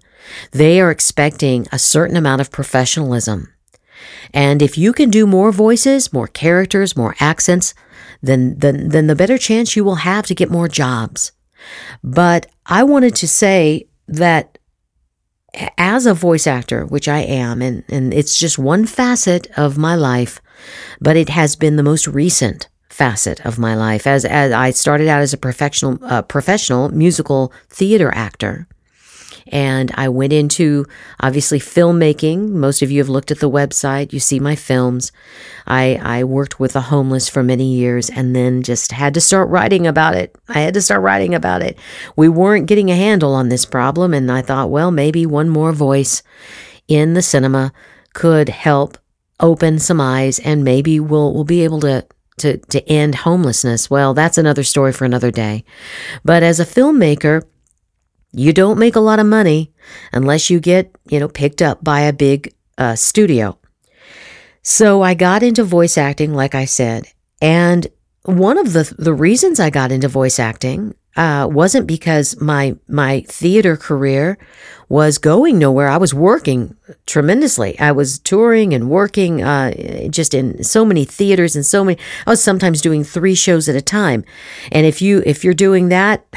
They 0.52 0.80
are 0.80 0.90
expecting 0.90 1.66
a 1.72 1.78
certain 1.78 2.16
amount 2.16 2.40
of 2.40 2.52
professionalism. 2.52 3.52
And 4.32 4.62
if 4.62 4.78
you 4.78 4.92
can 4.92 5.10
do 5.10 5.26
more 5.26 5.52
voices, 5.52 6.12
more 6.12 6.28
characters, 6.28 6.96
more 6.96 7.16
accents, 7.18 7.74
then, 8.22 8.56
then, 8.58 8.88
then 8.88 9.08
the 9.08 9.16
better 9.16 9.36
chance 9.36 9.76
you 9.76 9.84
will 9.84 9.96
have 9.96 10.24
to 10.26 10.34
get 10.34 10.50
more 10.50 10.68
jobs. 10.68 11.32
But 12.02 12.46
I 12.64 12.84
wanted 12.84 13.16
to 13.16 13.28
say 13.28 13.88
that 14.06 14.58
as 15.76 16.06
a 16.06 16.14
voice 16.14 16.46
actor, 16.46 16.86
which 16.86 17.08
I 17.08 17.20
am, 17.20 17.60
and, 17.60 17.84
and 17.88 18.14
it's 18.14 18.38
just 18.38 18.58
one 18.58 18.86
facet 18.86 19.46
of 19.56 19.76
my 19.76 19.94
life, 19.94 20.40
but 21.00 21.16
it 21.16 21.28
has 21.28 21.56
been 21.56 21.76
the 21.76 21.82
most 21.82 22.06
recent 22.06 22.68
facet 22.94 23.44
of 23.44 23.58
my 23.58 23.74
life. 23.74 24.06
As, 24.06 24.24
as 24.24 24.52
I 24.52 24.70
started 24.70 25.08
out 25.08 25.20
as 25.20 25.32
a 25.32 25.36
professional, 25.36 25.98
uh, 26.04 26.22
professional 26.22 26.90
musical 26.90 27.52
theater 27.68 28.12
actor. 28.14 28.68
And 29.48 29.90
I 29.96 30.08
went 30.08 30.32
into 30.32 30.86
obviously 31.20 31.58
filmmaking. 31.58 32.50
Most 32.50 32.82
of 32.82 32.92
you 32.92 33.00
have 33.00 33.08
looked 33.08 33.32
at 33.32 33.40
the 33.40 33.50
website. 33.50 34.12
You 34.12 34.20
see 34.20 34.38
my 34.38 34.54
films. 34.54 35.10
I, 35.66 35.98
I 36.02 36.22
worked 36.22 36.60
with 36.60 36.74
the 36.74 36.82
homeless 36.82 37.28
for 37.28 37.42
many 37.42 37.74
years 37.74 38.08
and 38.10 38.34
then 38.34 38.62
just 38.62 38.92
had 38.92 39.12
to 39.14 39.20
start 39.20 39.48
writing 39.48 39.88
about 39.88 40.14
it. 40.14 40.36
I 40.48 40.60
had 40.60 40.74
to 40.74 40.80
start 40.80 41.02
writing 41.02 41.34
about 41.34 41.62
it. 41.62 41.76
We 42.14 42.28
weren't 42.28 42.66
getting 42.66 42.92
a 42.92 42.96
handle 42.96 43.34
on 43.34 43.48
this 43.48 43.66
problem. 43.66 44.14
And 44.14 44.30
I 44.30 44.40
thought, 44.40 44.70
well, 44.70 44.92
maybe 44.92 45.26
one 45.26 45.48
more 45.48 45.72
voice 45.72 46.22
in 46.86 47.14
the 47.14 47.22
cinema 47.22 47.72
could 48.12 48.48
help 48.48 48.98
open 49.40 49.80
some 49.80 50.00
eyes 50.00 50.38
and 50.38 50.62
maybe 50.62 51.00
we'll, 51.00 51.34
we'll 51.34 51.42
be 51.42 51.64
able 51.64 51.80
to 51.80 52.06
to, 52.38 52.58
to 52.58 52.88
end 52.88 53.14
homelessness. 53.14 53.90
Well, 53.90 54.14
that's 54.14 54.38
another 54.38 54.64
story 54.64 54.92
for 54.92 55.04
another 55.04 55.30
day. 55.30 55.64
But 56.24 56.42
as 56.42 56.60
a 56.60 56.64
filmmaker, 56.64 57.42
you 58.32 58.52
don't 58.52 58.78
make 58.78 58.96
a 58.96 59.00
lot 59.00 59.20
of 59.20 59.26
money 59.26 59.72
unless 60.12 60.50
you 60.50 60.60
get, 60.60 60.94
you 61.08 61.20
know, 61.20 61.28
picked 61.28 61.62
up 61.62 61.84
by 61.84 62.00
a 62.00 62.12
big 62.12 62.52
uh, 62.76 62.96
studio. 62.96 63.58
So 64.62 65.02
I 65.02 65.14
got 65.14 65.42
into 65.42 65.62
voice 65.62 65.96
acting, 65.96 66.34
like 66.34 66.54
I 66.54 66.64
said. 66.64 67.06
And 67.40 67.86
one 68.24 68.58
of 68.58 68.72
the, 68.72 68.92
the 68.98 69.14
reasons 69.14 69.60
I 69.60 69.70
got 69.70 69.92
into 69.92 70.08
voice 70.08 70.38
acting 70.38 70.94
uh, 71.16 71.48
wasn't 71.50 71.86
because 71.86 72.40
my 72.40 72.76
my 72.88 73.20
theater 73.28 73.76
career 73.76 74.38
was 74.88 75.18
going 75.18 75.58
nowhere. 75.58 75.88
I 75.88 75.96
was 75.96 76.12
working 76.12 76.76
tremendously. 77.06 77.78
I 77.78 77.92
was 77.92 78.18
touring 78.18 78.74
and 78.74 78.90
working 78.90 79.42
uh, 79.42 80.08
just 80.08 80.34
in 80.34 80.62
so 80.62 80.84
many 80.84 81.04
theaters 81.04 81.56
and 81.56 81.64
so 81.64 81.84
many. 81.84 81.98
I 82.26 82.30
was 82.30 82.42
sometimes 82.42 82.80
doing 82.80 83.04
three 83.04 83.34
shows 83.34 83.68
at 83.68 83.76
a 83.76 83.80
time. 83.80 84.24
And 84.72 84.86
if 84.86 85.00
you 85.00 85.22
if 85.24 85.44
you're 85.44 85.54
doing 85.54 85.88
that. 85.88 86.24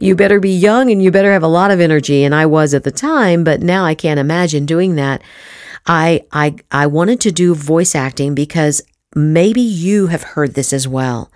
you 0.00 0.14
better 0.14 0.38
be 0.38 0.54
young 0.54 0.90
and 0.90 1.02
you 1.02 1.10
better 1.10 1.32
have 1.32 1.42
a 1.42 1.48
lot 1.48 1.70
of 1.70 1.80
energy 1.80 2.22
and 2.22 2.34
I 2.34 2.44
was 2.44 2.74
at 2.74 2.84
the 2.84 2.90
time 2.90 3.44
but 3.44 3.62
now 3.62 3.82
I 3.82 3.94
can't 3.94 4.20
imagine 4.20 4.66
doing 4.66 4.96
that 4.96 5.22
I 5.86 6.26
I 6.32 6.56
I 6.70 6.86
wanted 6.86 7.22
to 7.22 7.32
do 7.32 7.54
voice 7.54 7.94
acting 7.94 8.34
because 8.34 8.82
maybe 9.14 9.62
you 9.62 10.08
have 10.08 10.22
heard 10.22 10.52
this 10.52 10.70
as 10.70 10.86
well 10.86 11.32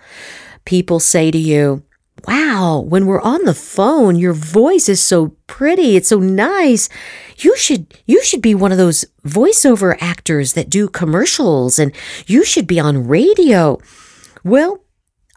people 0.63 0.99
say 0.99 1.31
to 1.31 1.39
you 1.39 1.81
wow, 2.27 2.79
when 2.79 3.05
we're 3.05 3.21
on 3.21 3.43
the 3.45 3.53
phone, 3.53 4.15
your 4.15 4.33
voice 4.33 4.89
is 4.89 5.01
so 5.01 5.35
pretty. 5.47 5.95
It's 5.95 6.09
so 6.09 6.19
nice. 6.19 6.89
You 7.37 7.55
should, 7.57 7.93
you 8.05 8.23
should 8.23 8.41
be 8.41 8.55
one 8.55 8.71
of 8.71 8.77
those 8.77 9.05
voiceover 9.25 9.97
actors 9.99 10.53
that 10.53 10.69
do 10.69 10.87
commercials 10.87 11.79
and 11.79 11.93
you 12.27 12.43
should 12.43 12.67
be 12.67 12.79
on 12.79 13.07
radio. 13.07 13.79
Well, 14.43 14.83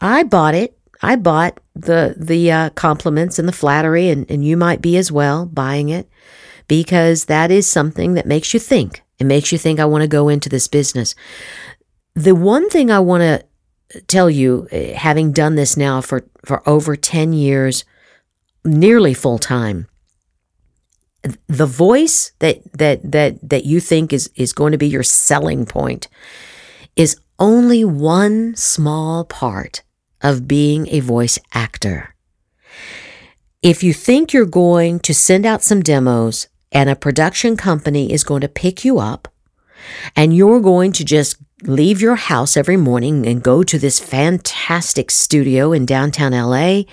I 0.01 0.23
bought 0.23 0.55
it. 0.55 0.77
I 1.01 1.15
bought 1.15 1.59
the, 1.75 2.15
the 2.17 2.51
uh, 2.51 2.69
compliments 2.71 3.37
and 3.37 3.47
the 3.47 3.53
flattery 3.53 4.09
and, 4.09 4.29
and 4.29 4.45
you 4.45 4.57
might 4.57 4.81
be 4.81 4.97
as 4.97 5.11
well 5.11 5.45
buying 5.45 5.89
it 5.89 6.09
because 6.67 7.25
that 7.25 7.51
is 7.51 7.67
something 7.67 8.13
that 8.15 8.25
makes 8.25 8.53
you 8.53 8.59
think. 8.59 9.03
It 9.19 9.25
makes 9.25 9.51
you 9.51 9.57
think 9.57 9.79
I 9.79 9.85
want 9.85 10.01
to 10.01 10.07
go 10.07 10.29
into 10.29 10.49
this 10.49 10.67
business. 10.67 11.15
The 12.15 12.35
one 12.35 12.69
thing 12.69 12.91
I 12.91 12.99
want 12.99 13.21
to 13.21 13.45
tell 14.07 14.29
you, 14.29 14.67
eh, 14.71 14.93
having 14.93 15.31
done 15.31 15.55
this 15.55 15.77
now 15.77 16.01
for, 16.01 16.25
for 16.45 16.67
over 16.67 16.95
10 16.95 17.33
years, 17.33 17.85
nearly 18.63 19.13
full 19.13 19.37
time, 19.37 19.87
the 21.47 21.65
voice 21.65 22.31
that, 22.39 22.61
that, 22.73 23.11
that, 23.11 23.49
that 23.49 23.65
you 23.65 23.79
think 23.79 24.13
is, 24.13 24.29
is 24.35 24.53
going 24.53 24.71
to 24.71 24.77
be 24.77 24.87
your 24.87 25.03
selling 25.03 25.65
point 25.65 26.07
is 26.95 27.19
only 27.39 27.83
one 27.83 28.55
small 28.55 29.25
part 29.25 29.83
of 30.21 30.47
being 30.47 30.87
a 30.89 30.99
voice 30.99 31.37
actor. 31.53 32.15
If 33.61 33.83
you 33.83 33.93
think 33.93 34.31
you're 34.31 34.45
going 34.45 34.99
to 35.01 35.13
send 35.13 35.45
out 35.45 35.63
some 35.63 35.81
demos 35.81 36.47
and 36.71 36.89
a 36.89 36.95
production 36.95 37.57
company 37.57 38.11
is 38.11 38.23
going 38.23 38.41
to 38.41 38.47
pick 38.47 38.85
you 38.85 38.99
up 38.99 39.27
and 40.15 40.35
you're 40.35 40.59
going 40.59 40.91
to 40.93 41.03
just 41.03 41.37
leave 41.67 42.01
your 42.01 42.15
house 42.15 42.57
every 42.57 42.77
morning 42.77 43.25
and 43.25 43.43
go 43.43 43.63
to 43.63 43.77
this 43.77 43.99
fantastic 43.99 45.11
studio 45.11 45.71
in 45.71 45.85
downtown 45.85 46.31
LA 46.31 46.83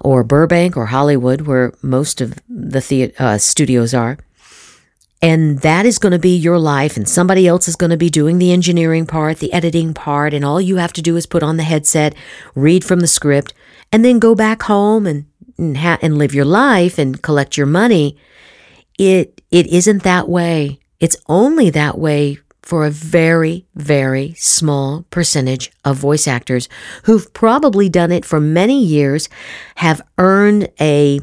or 0.00 0.24
Burbank 0.24 0.76
or 0.76 0.86
Hollywood, 0.86 1.42
where 1.42 1.72
most 1.82 2.20
of 2.20 2.38
the, 2.48 3.12
uh, 3.18 3.38
studios 3.38 3.94
are. 3.94 4.18
And 5.20 5.60
that 5.60 5.86
is 5.86 6.00
going 6.00 6.12
to 6.12 6.18
be 6.18 6.36
your 6.36 6.58
life, 6.58 6.96
and 6.96 7.08
somebody 7.08 7.46
else 7.46 7.68
is 7.68 7.76
going 7.76 7.90
to 7.90 7.96
be 7.96 8.10
doing 8.10 8.38
the 8.38 8.52
engineering 8.52 9.06
part, 9.06 9.38
the 9.38 9.52
editing 9.52 9.94
part, 9.94 10.34
and 10.34 10.44
all 10.44 10.60
you 10.60 10.76
have 10.76 10.92
to 10.94 11.02
do 11.02 11.16
is 11.16 11.26
put 11.26 11.44
on 11.44 11.56
the 11.56 11.62
headset, 11.62 12.16
read 12.56 12.84
from 12.84 12.98
the 12.98 13.06
script, 13.06 13.54
and 13.92 14.04
then 14.04 14.18
go 14.18 14.34
back 14.34 14.62
home 14.64 15.06
and 15.06 15.26
and, 15.58 15.76
ha- 15.76 15.98
and 16.02 16.18
live 16.18 16.34
your 16.34 16.44
life 16.44 16.98
and 16.98 17.22
collect 17.22 17.56
your 17.56 17.66
money. 17.66 18.16
It 18.98 19.40
it 19.52 19.68
isn't 19.68 20.02
that 20.02 20.28
way. 20.28 20.80
It's 20.98 21.16
only 21.28 21.70
that 21.70 21.98
way 21.98 22.38
for 22.62 22.86
a 22.86 22.90
very, 22.90 23.66
very 23.74 24.34
small 24.38 25.04
percentage 25.10 25.70
of 25.84 25.96
voice 25.96 26.28
actors 26.28 26.68
who've 27.04 27.32
probably 27.34 27.88
done 27.88 28.12
it 28.12 28.24
for 28.24 28.40
many 28.40 28.82
years, 28.82 29.28
have 29.76 30.00
earned 30.16 30.68
a, 30.80 31.20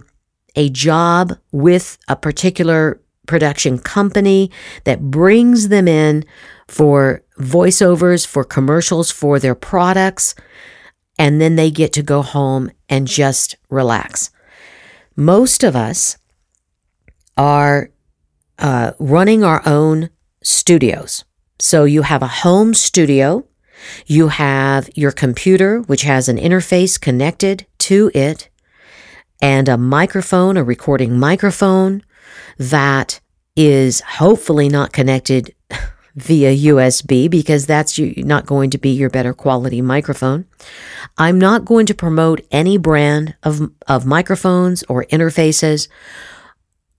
a 0.56 0.70
job 0.70 1.34
with 1.52 1.98
a 2.08 2.16
particular 2.16 3.02
production 3.26 3.80
company 3.80 4.52
that 4.84 5.10
brings 5.10 5.70
them 5.70 5.88
in 5.88 6.26
for 6.68 7.24
voiceovers, 7.40 8.28
for 8.28 8.44
commercials, 8.44 9.10
for 9.10 9.40
their 9.40 9.56
products, 9.56 10.36
and 11.18 11.40
then 11.40 11.56
they 11.56 11.72
get 11.72 11.94
to 11.94 12.04
go 12.04 12.22
home 12.22 12.70
and 12.90 13.08
just 13.08 13.56
relax. 13.70 14.30
Most 15.16 15.64
of 15.64 15.76
us 15.76 16.18
are 17.38 17.92
uh, 18.58 18.92
running 19.00 19.44
our 19.44 19.62
own 19.66 20.10
studios 20.44 21.24
So 21.60 21.84
you 21.84 22.04
have 22.04 22.22
a 22.22 22.28
home 22.28 22.74
studio. 22.74 23.46
You 24.08 24.30
have 24.30 24.90
your 24.96 25.12
computer, 25.12 25.82
which 25.82 26.04
has 26.04 26.30
an 26.30 26.38
interface 26.38 27.00
connected 27.00 27.66
to 27.80 28.10
it, 28.14 28.50
and 29.42 29.68
a 29.68 29.78
microphone, 29.78 30.58
a 30.58 30.64
recording 30.64 31.20
microphone 31.20 32.04
that 32.58 33.20
is 33.56 34.00
hopefully 34.02 34.70
not 34.70 34.94
connected 34.94 35.54
via 36.16 36.74
USB 36.74 37.30
because 37.30 37.66
that's 37.66 38.00
not 38.00 38.46
going 38.46 38.70
to 38.70 38.78
be 38.78 38.90
your 38.90 39.10
better 39.10 39.34
quality 39.34 39.82
microphone. 39.82 40.46
I'm 41.18 41.40
not 41.40 41.66
going 41.66 41.86
to 41.88 41.94
promote 41.94 42.42
any 42.52 42.78
brand 42.78 43.36
of, 43.44 43.70
of 43.88 44.06
microphones 44.06 44.84
or 44.84 45.06
interfaces 45.06 45.90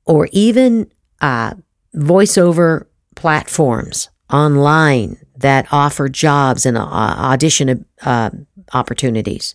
or 0.04 0.28
even 0.32 0.90
uh, 1.20 1.54
voiceover 1.94 2.86
platforms 3.14 4.08
online 4.32 5.18
that 5.36 5.66
offer 5.72 6.08
jobs 6.08 6.66
and 6.66 6.76
uh, 6.76 6.82
audition 6.82 7.84
uh, 8.02 8.30
opportunities. 8.72 9.54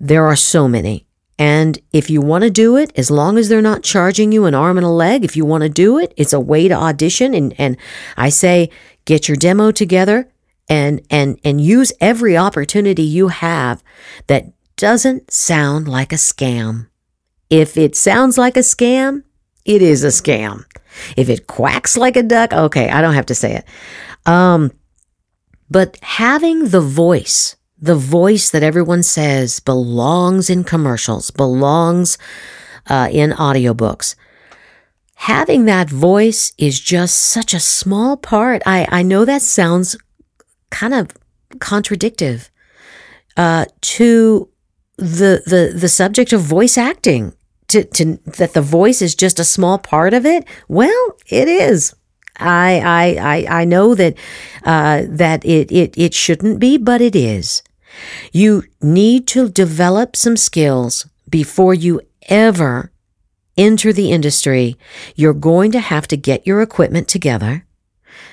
There 0.00 0.26
are 0.26 0.36
so 0.36 0.68
many. 0.68 1.06
And 1.36 1.78
if 1.92 2.10
you 2.10 2.20
want 2.20 2.44
to 2.44 2.50
do 2.50 2.76
it, 2.76 2.92
as 2.96 3.10
long 3.10 3.38
as 3.38 3.48
they're 3.48 3.60
not 3.60 3.82
charging 3.82 4.30
you 4.30 4.44
an 4.44 4.54
arm 4.54 4.76
and 4.76 4.86
a 4.86 4.90
leg, 4.90 5.24
if 5.24 5.36
you 5.36 5.44
want 5.44 5.62
to 5.62 5.68
do 5.68 5.98
it, 5.98 6.14
it's 6.16 6.32
a 6.32 6.38
way 6.38 6.68
to 6.68 6.74
audition. 6.74 7.34
And, 7.34 7.54
and 7.58 7.76
I 8.16 8.28
say, 8.28 8.70
get 9.04 9.28
your 9.28 9.36
demo 9.36 9.72
together 9.72 10.30
and, 10.68 11.02
and, 11.10 11.40
and 11.44 11.60
use 11.60 11.92
every 12.00 12.36
opportunity 12.36 13.02
you 13.02 13.28
have 13.28 13.82
that 14.28 14.52
doesn't 14.76 15.32
sound 15.32 15.88
like 15.88 16.12
a 16.12 16.16
scam. 16.16 16.88
If 17.50 17.76
it 17.76 17.96
sounds 17.96 18.38
like 18.38 18.56
a 18.56 18.60
scam, 18.60 19.24
it 19.64 19.82
is 19.82 20.04
a 20.04 20.08
scam. 20.08 20.64
If 21.16 21.28
it 21.28 21.46
quacks 21.46 21.96
like 21.96 22.16
a 22.16 22.22
duck, 22.22 22.52
okay, 22.52 22.88
I 22.88 23.00
don't 23.00 23.14
have 23.14 23.26
to 23.26 23.34
say 23.34 23.56
it. 23.56 23.64
Um, 24.26 24.72
but 25.70 25.98
having 26.02 26.68
the 26.68 26.80
voice, 26.80 27.56
the 27.78 27.94
voice 27.94 28.50
that 28.50 28.62
everyone 28.62 29.02
says 29.02 29.60
belongs 29.60 30.50
in 30.50 30.64
commercials, 30.64 31.30
belongs 31.30 32.18
uh, 32.88 33.08
in 33.10 33.30
audiobooks. 33.30 34.14
Having 35.16 35.64
that 35.64 35.88
voice 35.88 36.52
is 36.58 36.80
just 36.80 37.16
such 37.16 37.54
a 37.54 37.60
small 37.60 38.16
part. 38.16 38.62
I, 38.66 38.86
I 38.90 39.02
know 39.02 39.24
that 39.24 39.42
sounds 39.42 39.96
kind 40.70 40.92
of 40.92 41.08
contradictive 41.60 42.50
uh, 43.36 43.64
to 43.80 44.48
the, 44.96 45.42
the, 45.46 45.72
the 45.76 45.88
subject 45.88 46.32
of 46.32 46.40
voice 46.40 46.76
acting 46.76 47.32
to, 47.74 47.84
to 47.84 48.16
that 48.38 48.54
the 48.54 48.62
voice 48.62 49.02
is 49.02 49.14
just 49.14 49.38
a 49.38 49.44
small 49.44 49.78
part 49.78 50.14
of 50.14 50.24
it? 50.24 50.46
Well, 50.68 51.16
it 51.28 51.48
is. 51.48 51.94
I 52.36 52.80
I 52.80 53.04
I, 53.34 53.60
I 53.60 53.64
know 53.64 53.94
that 53.94 54.16
uh, 54.64 55.02
that 55.08 55.44
it, 55.44 55.70
it 55.70 55.94
it 55.96 56.14
shouldn't 56.14 56.58
be, 56.58 56.78
but 56.78 57.00
it 57.00 57.14
is. 57.14 57.62
You 58.32 58.64
need 58.82 59.26
to 59.28 59.48
develop 59.48 60.16
some 60.16 60.36
skills 60.36 61.06
before 61.28 61.74
you 61.74 62.00
ever 62.28 62.90
enter 63.56 63.92
the 63.92 64.10
industry. 64.10 64.76
You're 65.14 65.34
going 65.34 65.70
to 65.72 65.80
have 65.80 66.08
to 66.08 66.16
get 66.16 66.46
your 66.46 66.60
equipment 66.60 67.08
together. 67.08 67.66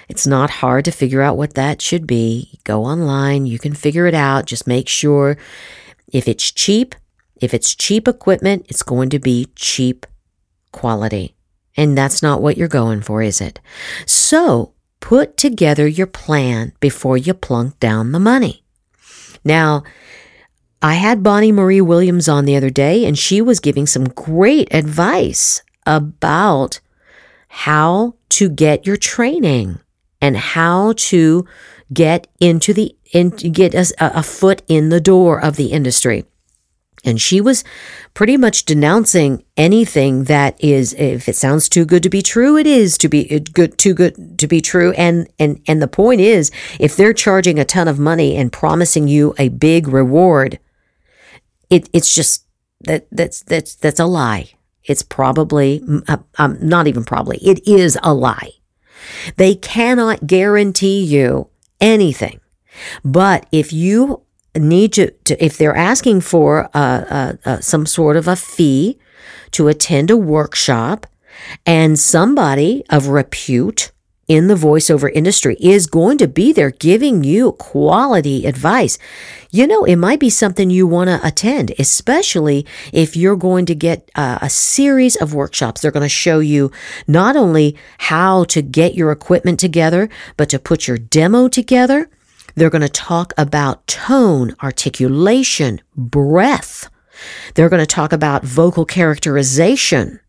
It's 0.10 0.28
not 0.28 0.50
hard 0.50 0.86
to 0.86 0.92
figure 0.92 1.22
out 1.22 1.38
what 1.38 1.54
that 1.54 1.82
should 1.82 2.06
be. 2.06 2.60
Go 2.64 2.84
online, 2.84 3.46
you 3.46 3.60
can 3.60 3.74
figure 3.74 4.08
it 4.08 4.14
out. 4.14 4.46
Just 4.46 4.68
make 4.68 4.90
sure 4.90 5.38
if 6.12 6.28
it's 6.28 6.52
cheap, 6.52 6.96
if 7.42 7.54
it's 7.54 7.76
cheap 7.76 8.08
equipment, 8.08 8.66
it's 8.70 8.84
going 8.84 9.10
to 9.10 9.20
be 9.20 9.48
cheap 9.56 10.06
quality. 10.72 11.36
And 11.76 11.98
that's 11.98 12.22
not 12.22 12.42
what 12.42 12.58
you're 12.58 12.68
going 12.68 13.02
for, 13.02 13.22
is 13.22 13.42
it? 13.42 13.60
So 14.06 14.74
put 15.00 15.36
together 15.36 15.88
your 15.88 16.08
plan 16.08 16.74
before 16.80 17.18
you 17.18 17.34
plunk 17.34 17.80
down 17.80 18.12
the 18.12 18.20
money. 18.20 18.64
Now, 19.44 19.84
I 20.82 20.96
had 20.96 21.24
Bonnie 21.24 21.52
Marie 21.52 21.82
Williams 21.82 22.28
on 22.28 22.46
the 22.46 22.56
other 22.56 22.70
day, 22.70 23.06
and 23.06 23.18
she 23.18 23.42
was 23.42 23.60
giving 23.60 23.86
some 23.86 24.06
great 24.06 24.74
advice 24.74 25.62
about 25.86 26.80
how 27.48 28.16
to 28.30 28.50
get 28.50 28.86
your 28.86 28.98
training 28.98 29.80
and 30.22 30.38
how 30.38 30.94
to 30.96 31.46
get 31.94 32.28
into 32.40 32.74
the 32.74 32.96
in, 33.12 33.30
get 33.30 33.74
a, 33.74 33.92
a 34.00 34.24
foot 34.24 34.62
in 34.68 34.90
the 34.90 35.02
door 35.02 35.44
of 35.44 35.56
the 35.56 35.68
industry. 35.68 36.26
And 37.04 37.20
she 37.20 37.42
was 37.42 37.64
pretty 38.14 38.38
much 38.38 38.66
denouncing 38.66 39.44
anything 39.58 40.26
that 40.26 40.56
is, 40.64 40.94
if 40.94 41.28
it 41.28 41.36
sounds 41.36 41.68
too 41.68 41.84
good 41.84 42.04
to 42.04 42.10
be 42.10 42.22
true, 42.22 42.58
it 42.58 42.68
is 42.68 42.96
to 43.00 43.10
be 43.10 43.40
good, 43.40 43.78
too 43.80 43.96
good 43.96 44.38
to 44.38 44.48
be 44.48 44.62
true. 44.62 44.92
And, 44.92 45.28
and, 45.40 45.62
and 45.68 45.82
the 45.82 45.88
point 45.88 46.22
is, 46.22 46.52
if 46.80 46.96
they're 46.96 47.14
charging 47.14 47.58
a 47.58 47.66
ton 47.66 47.88
of 47.88 47.98
money 47.98 48.36
and 48.36 48.52
promising 48.52 49.08
you 49.08 49.34
a 49.40 49.50
big 49.50 49.88
reward, 49.88 50.60
it, 51.72 51.90
it's 51.92 52.14
just 52.14 52.46
that, 52.82 53.08
that's, 53.12 53.42
that's, 53.42 53.74
that's 53.76 54.00
a 54.00 54.06
lie. 54.06 54.52
It's 54.84 55.04
probably, 55.04 55.84
uh, 56.08 56.18
um, 56.38 56.58
not 56.62 56.86
even 56.86 57.04
probably, 57.04 57.38
it 57.38 57.68
is 57.68 57.98
a 58.04 58.14
lie. 58.14 58.52
They 59.38 59.56
cannot 59.56 60.28
guarantee 60.28 61.04
you 61.04 61.50
anything. 61.80 62.40
But 63.04 63.48
if 63.52 63.74
you 63.74 64.22
need 64.56 64.94
to, 64.94 65.12
to 65.12 65.44
if 65.44 65.58
they're 65.58 65.76
asking 65.76 66.22
for 66.22 66.70
some 67.62 67.86
sort 67.86 68.18
of 68.18 68.28
a 68.28 68.36
fee 68.36 68.98
to 69.52 69.68
attend 69.68 70.10
a 70.12 70.18
workshop 70.18 71.08
and 71.66 71.98
somebody 71.98 72.84
of 72.90 73.08
repute 73.08 73.92
in 74.28 74.48
the 74.48 74.56
voiceover 74.56 75.12
industry 75.14 75.58
is 75.60 75.88
going 75.88 76.18
to 76.18 76.28
be 76.28 76.54
there 76.54 76.72
giving 76.72 77.22
you 77.22 77.52
quality 77.54 78.46
advice. 78.46 78.98
You 79.50 79.68
know, 79.68 79.84
it 79.84 79.98
might 79.98 80.22
be 80.22 80.30
something 80.30 80.70
you 80.70 80.88
want 80.88 81.10
to 81.10 81.20
attend, 81.28 81.74
especially 81.78 82.66
if 82.94 83.18
you're 83.18 83.36
going 83.36 83.66
to 83.66 83.76
get 83.76 84.10
a 84.16 84.50
series 84.50 85.18
of 85.18 85.34
workshops. 85.34 85.82
They're 85.82 85.92
going 85.92 86.04
to 86.04 86.10
show 86.10 86.40
you 86.40 86.72
not 87.08 87.36
only 87.36 87.76
how 87.98 88.46
to 88.46 88.62
get 88.62 88.94
your 88.96 89.12
equipment 89.12 89.60
together, 89.60 90.08
but 90.38 90.50
to 90.50 90.60
put 90.60 90.88
your 90.88 90.98
demo 90.98 91.50
together 91.50 92.10
they're 92.56 92.70
going 92.70 92.82
to 92.82 92.90
talk 92.90 93.34
about 93.38 93.86
tone, 93.88 94.56
articulation, 94.62 95.82
breath. 95.96 96.90
They're 97.56 97.70
going 97.70 97.82
to 97.82 97.86
talk 97.86 98.14
about 98.14 98.44
vocal 98.44 98.86
characterization. 98.86 100.20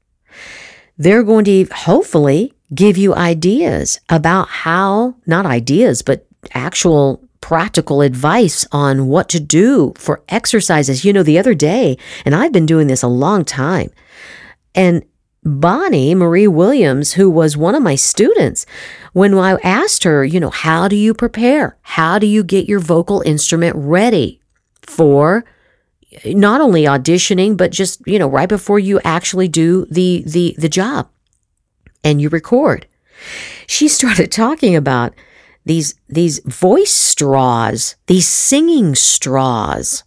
They're 0.99 1.23
going 1.23 1.45
to 1.47 1.67
hopefully 1.73 2.55
give 2.75 2.97
you 2.97 3.15
ideas 3.15 4.01
about 4.09 4.49
how, 4.49 5.17
not 5.27 5.47
ideas, 5.47 6.03
but 6.03 6.27
actual 6.55 7.23
practical 7.41 8.03
advice 8.03 8.67
on 8.73 9.09
what 9.09 9.29
to 9.31 9.41
do 9.41 9.93
for 9.97 10.23
exercises. 10.29 11.05
You 11.05 11.13
know, 11.13 11.23
the 11.23 11.39
other 11.39 11.55
day, 11.55 11.99
and 12.25 12.35
I've 12.35 12.53
been 12.53 12.67
doing 12.67 12.87
this 12.87 13.03
a 13.03 13.09
long 13.09 13.45
time, 13.45 13.91
and 14.75 15.05
Bonnie 15.45 16.15
Marie 16.15 16.47
Williams, 16.47 17.15
who 17.15 17.29
was 17.29 17.57
one 17.57 17.75
of 17.75 17.83
my 17.83 17.97
students, 17.97 18.65
when 19.13 19.35
I 19.35 19.59
asked 19.63 20.05
her, 20.05 20.25
you 20.25 20.39
know, 20.39 20.51
how 20.51 20.87
do 20.87 20.95
you 20.95 21.15
prepare? 21.15 21.77
How 21.83 22.19
do 22.21 22.27
you 22.27 22.45
get 22.45 22.69
your 22.69 22.79
vocal 22.79 23.23
instrument 23.23 23.75
ready 23.77 24.41
for 24.83 25.45
not 26.25 26.61
only 26.61 26.85
auditioning, 26.85 27.57
but 27.57 27.73
just, 27.73 28.07
you 28.07 28.21
know, 28.21 28.29
right 28.29 28.49
before 28.49 28.79
you 28.79 29.01
actually 29.03 29.49
do 29.49 29.85
the, 29.91 30.23
the, 30.27 30.55
the 30.59 30.69
job 30.69 31.09
and 32.05 32.21
you 32.21 32.29
record? 32.29 32.87
She 33.67 33.89
started 33.89 34.31
talking 34.33 34.77
about 34.77 35.13
these, 35.65 35.97
these 36.09 36.39
voice 36.41 36.93
straws, 36.93 37.97
these 38.07 38.29
singing 38.29 38.95
straws. 38.95 40.05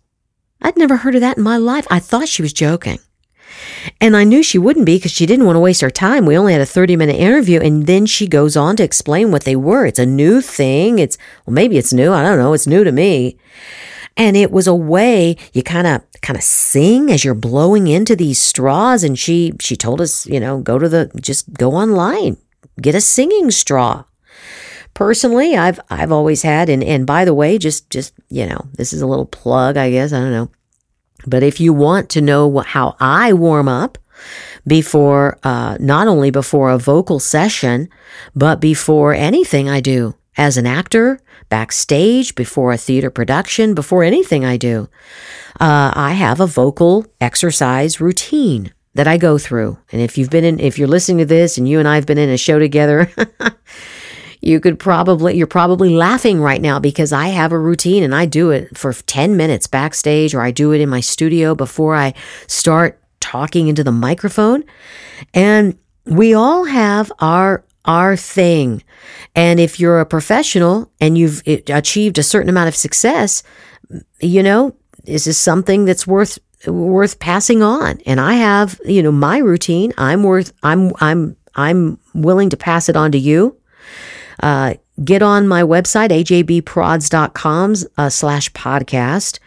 I'd 0.62 0.78
never 0.78 0.98
heard 0.98 1.15
of 1.15 1.21
that 1.21 1.38
in 1.38 1.43
my 1.43 1.58
life. 1.58 1.86
I 1.89 2.00
thought 2.00 2.30
she 2.30 2.41
was 2.41 2.54
joking. 2.54 3.00
And 4.02 4.15
I 4.15 4.24
knew 4.24 4.43
she 4.43 4.58
wouldn't 4.58 4.86
be 4.86 4.98
because 4.98 5.12
she 5.12 5.26
didn't 5.26 5.45
want 5.45 5.56
to 5.56 5.62
waste 5.62 5.82
her 5.82 5.89
time. 5.89 6.26
We 6.26 6.38
only 6.38 6.54
had 6.54 6.62
a 6.62 6.65
30 6.65 6.95
minute 6.95 7.15
interview. 7.15 7.60
And 7.60 7.88
then 7.88 8.06
she 8.06 8.28
goes 8.28 8.56
on 8.56 8.76
to 8.78 8.84
explain 8.84 9.32
what 9.32 9.43
they 9.43 9.56
were. 9.56 9.86
It's 9.86 10.00
a 10.00 10.06
new 10.06 10.41
thing. 10.41 11.00
It's, 11.00 11.17
well, 11.45 11.54
maybe 11.54 11.78
it's 11.78 11.93
new. 11.93 12.12
I 12.12 12.24
don't 12.24 12.38
know. 12.38 12.54
It's 12.54 12.67
new 12.67 12.84
to 12.84 12.91
me. 12.91 13.38
And 14.17 14.38
it 14.38 14.52
was 14.52 14.67
a 14.67 14.76
way 14.76 15.36
you 15.54 15.62
kind 15.62 15.88
of, 15.88 16.02
kind 16.21 16.38
of 16.38 16.43
sing 16.43 17.12
as 17.12 17.26
you're 17.26 17.34
blowing 17.34 17.88
into 17.88 18.15
these 18.15 18.39
straws. 18.39 19.04
And 19.04 19.19
she, 19.19 19.54
she 19.60 19.76
told 19.76 20.00
us, 20.00 20.26
you 20.26 20.39
know, 20.39 20.60
go 20.60 20.80
to 20.80 20.88
the, 20.88 21.12
just 21.21 21.54
go 21.54 21.74
online, 21.74 22.38
get 22.82 22.95
a 22.95 23.02
singing 23.02 23.52
straw 23.52 24.06
personally 24.95 25.58
i've 25.58 25.78
i've 25.89 26.12
always 26.12 26.41
had 26.41 26.69
and 26.69 26.82
and 26.82 27.06
by 27.06 27.26
the 27.26 27.34
way 27.34 27.58
just 27.58 27.89
just 27.89 28.13
you 28.30 28.45
know 28.48 28.65
this 28.76 28.93
is 28.93 29.02
a 29.02 29.06
little 29.06 29.26
plug 29.26 29.76
i 29.76 29.91
guess 29.91 30.13
i 30.13 30.19
don't 30.19 30.32
know 30.32 30.50
but 31.27 31.43
if 31.43 31.59
you 31.59 31.73
want 31.73 32.09
to 32.09 32.21
know 32.21 32.59
how 32.59 32.95
I 32.99 33.33
warm 33.33 33.67
up 33.67 33.97
before, 34.67 35.38
uh, 35.43 35.77
not 35.79 36.07
only 36.07 36.31
before 36.31 36.69
a 36.69 36.77
vocal 36.77 37.19
session, 37.19 37.89
but 38.35 38.59
before 38.59 39.13
anything 39.13 39.69
I 39.69 39.79
do 39.79 40.15
as 40.38 40.57
an 40.57 40.65
actor, 40.65 41.19
backstage, 41.49 42.35
before 42.35 42.71
a 42.71 42.77
theater 42.77 43.09
production, 43.09 43.73
before 43.73 44.03
anything 44.03 44.43
I 44.43 44.57
do, 44.57 44.89
uh, 45.59 45.91
I 45.95 46.13
have 46.13 46.39
a 46.39 46.47
vocal 46.47 47.05
exercise 47.21 48.01
routine 48.01 48.73
that 48.95 49.07
I 49.07 49.17
go 49.17 49.38
through. 49.38 49.77
And 49.91 50.01
if 50.01 50.17
you've 50.17 50.29
been 50.29 50.43
in, 50.43 50.59
if 50.59 50.79
you're 50.79 50.88
listening 50.88 51.19
to 51.19 51.25
this 51.25 51.57
and 51.57 51.67
you 51.67 51.79
and 51.79 51.88
I 51.88 51.95
have 51.95 52.05
been 52.05 52.17
in 52.17 52.29
a 52.29 52.38
show 52.38 52.59
together, 52.59 53.11
you 54.45 54.60
could 54.60 54.79
probably, 54.79 55.36
you're 55.36 55.47
probably 55.47 55.89
laughing 55.89 56.39
right 56.39 56.62
now 56.62 56.79
because 56.79 57.12
I 57.12 57.29
have 57.29 57.51
a 57.51 57.60
routine 57.60 58.03
and 58.03 58.13
I 58.13 58.25
do 58.27 58.51
it 58.51 58.77
for 58.77 58.93
10 58.93 59.36
minutes 59.36 59.65
backstage 59.65 60.36
or 60.36 60.41
I 60.41 60.51
do 60.51 60.71
it 60.71 60.81
in 60.81 60.89
my 60.89 60.99
studio 60.99 61.55
before 61.55 61.95
I 61.95 62.13
start 62.47 63.01
talking 63.19 63.67
into 63.67 63.84
the 63.84 63.91
microphone. 63.91 64.63
And 65.34 65.77
we 66.05 66.36
all 66.36 66.65
have 66.65 67.12
our 67.19 67.65
our 67.86 68.15
thing. 68.15 68.84
And 69.36 69.60
if 69.60 69.79
you're 69.79 69.99
a 69.99 70.05
professional 70.05 70.91
and 70.99 71.17
you've 71.17 71.43
achieved 71.67 72.17
a 72.17 72.23
certain 72.23 72.49
amount 72.49 72.67
of 72.67 72.75
success, 72.75 73.43
you 74.19 74.41
know, 74.41 74.75
this 75.03 75.27
is 75.27 75.38
something 75.38 75.86
that's 75.86 76.08
worth 76.08 76.39
worth 76.67 77.19
passing 77.19 77.62
on. 77.62 77.99
And 78.05 78.19
I 78.19 78.36
have, 78.36 78.79
you 78.86 79.03
know, 79.03 79.12
my 79.12 79.38
routine. 79.38 79.93
I'm 79.97 80.23
worth. 80.23 80.53
I'm. 80.63 80.91
I'm. 80.99 81.36
I'm 81.58 81.99
willing 82.13 82.49
to 82.49 82.58
pass 82.58 82.89
it 82.89 82.97
on 82.97 83.12
to 83.13 83.17
you. 83.17 83.58
Uh, 84.41 84.76
get 85.04 85.21
on 85.21 85.48
my 85.48 85.62
website 85.62 86.10
ajbprods.com 86.10 87.76
uh, 87.98 88.10
slash 88.10 88.52
podcast 88.52 89.39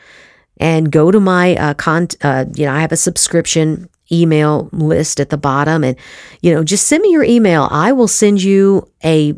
and 0.59 0.91
go 0.91 1.11
to 1.11 1.21
my 1.21 1.57
uh, 1.57 1.75
con. 1.75 2.09
Uh, 2.23 2.45
you 2.55 2.67
know, 2.67 2.73
I 2.73 2.81
have 2.81 2.93
a 2.93 2.97
subscription 2.97 3.89
email 4.11 4.69
list 4.73 5.21
at 5.21 5.31
the 5.31 5.37
bottom, 5.37 5.85
and 5.85 5.97
you 6.43 6.53
know, 6.53 6.65
just 6.65 6.87
send 6.87 7.03
me 7.03 7.11
your 7.11 7.25
email. 7.25 7.69
I 7.71 7.93
will 7.93 8.09
send 8.09 8.43
you 8.43 8.91
a 9.05 9.35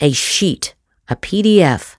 a 0.00 0.12
sheet, 0.12 0.74
a 1.08 1.16
PDF 1.16 1.96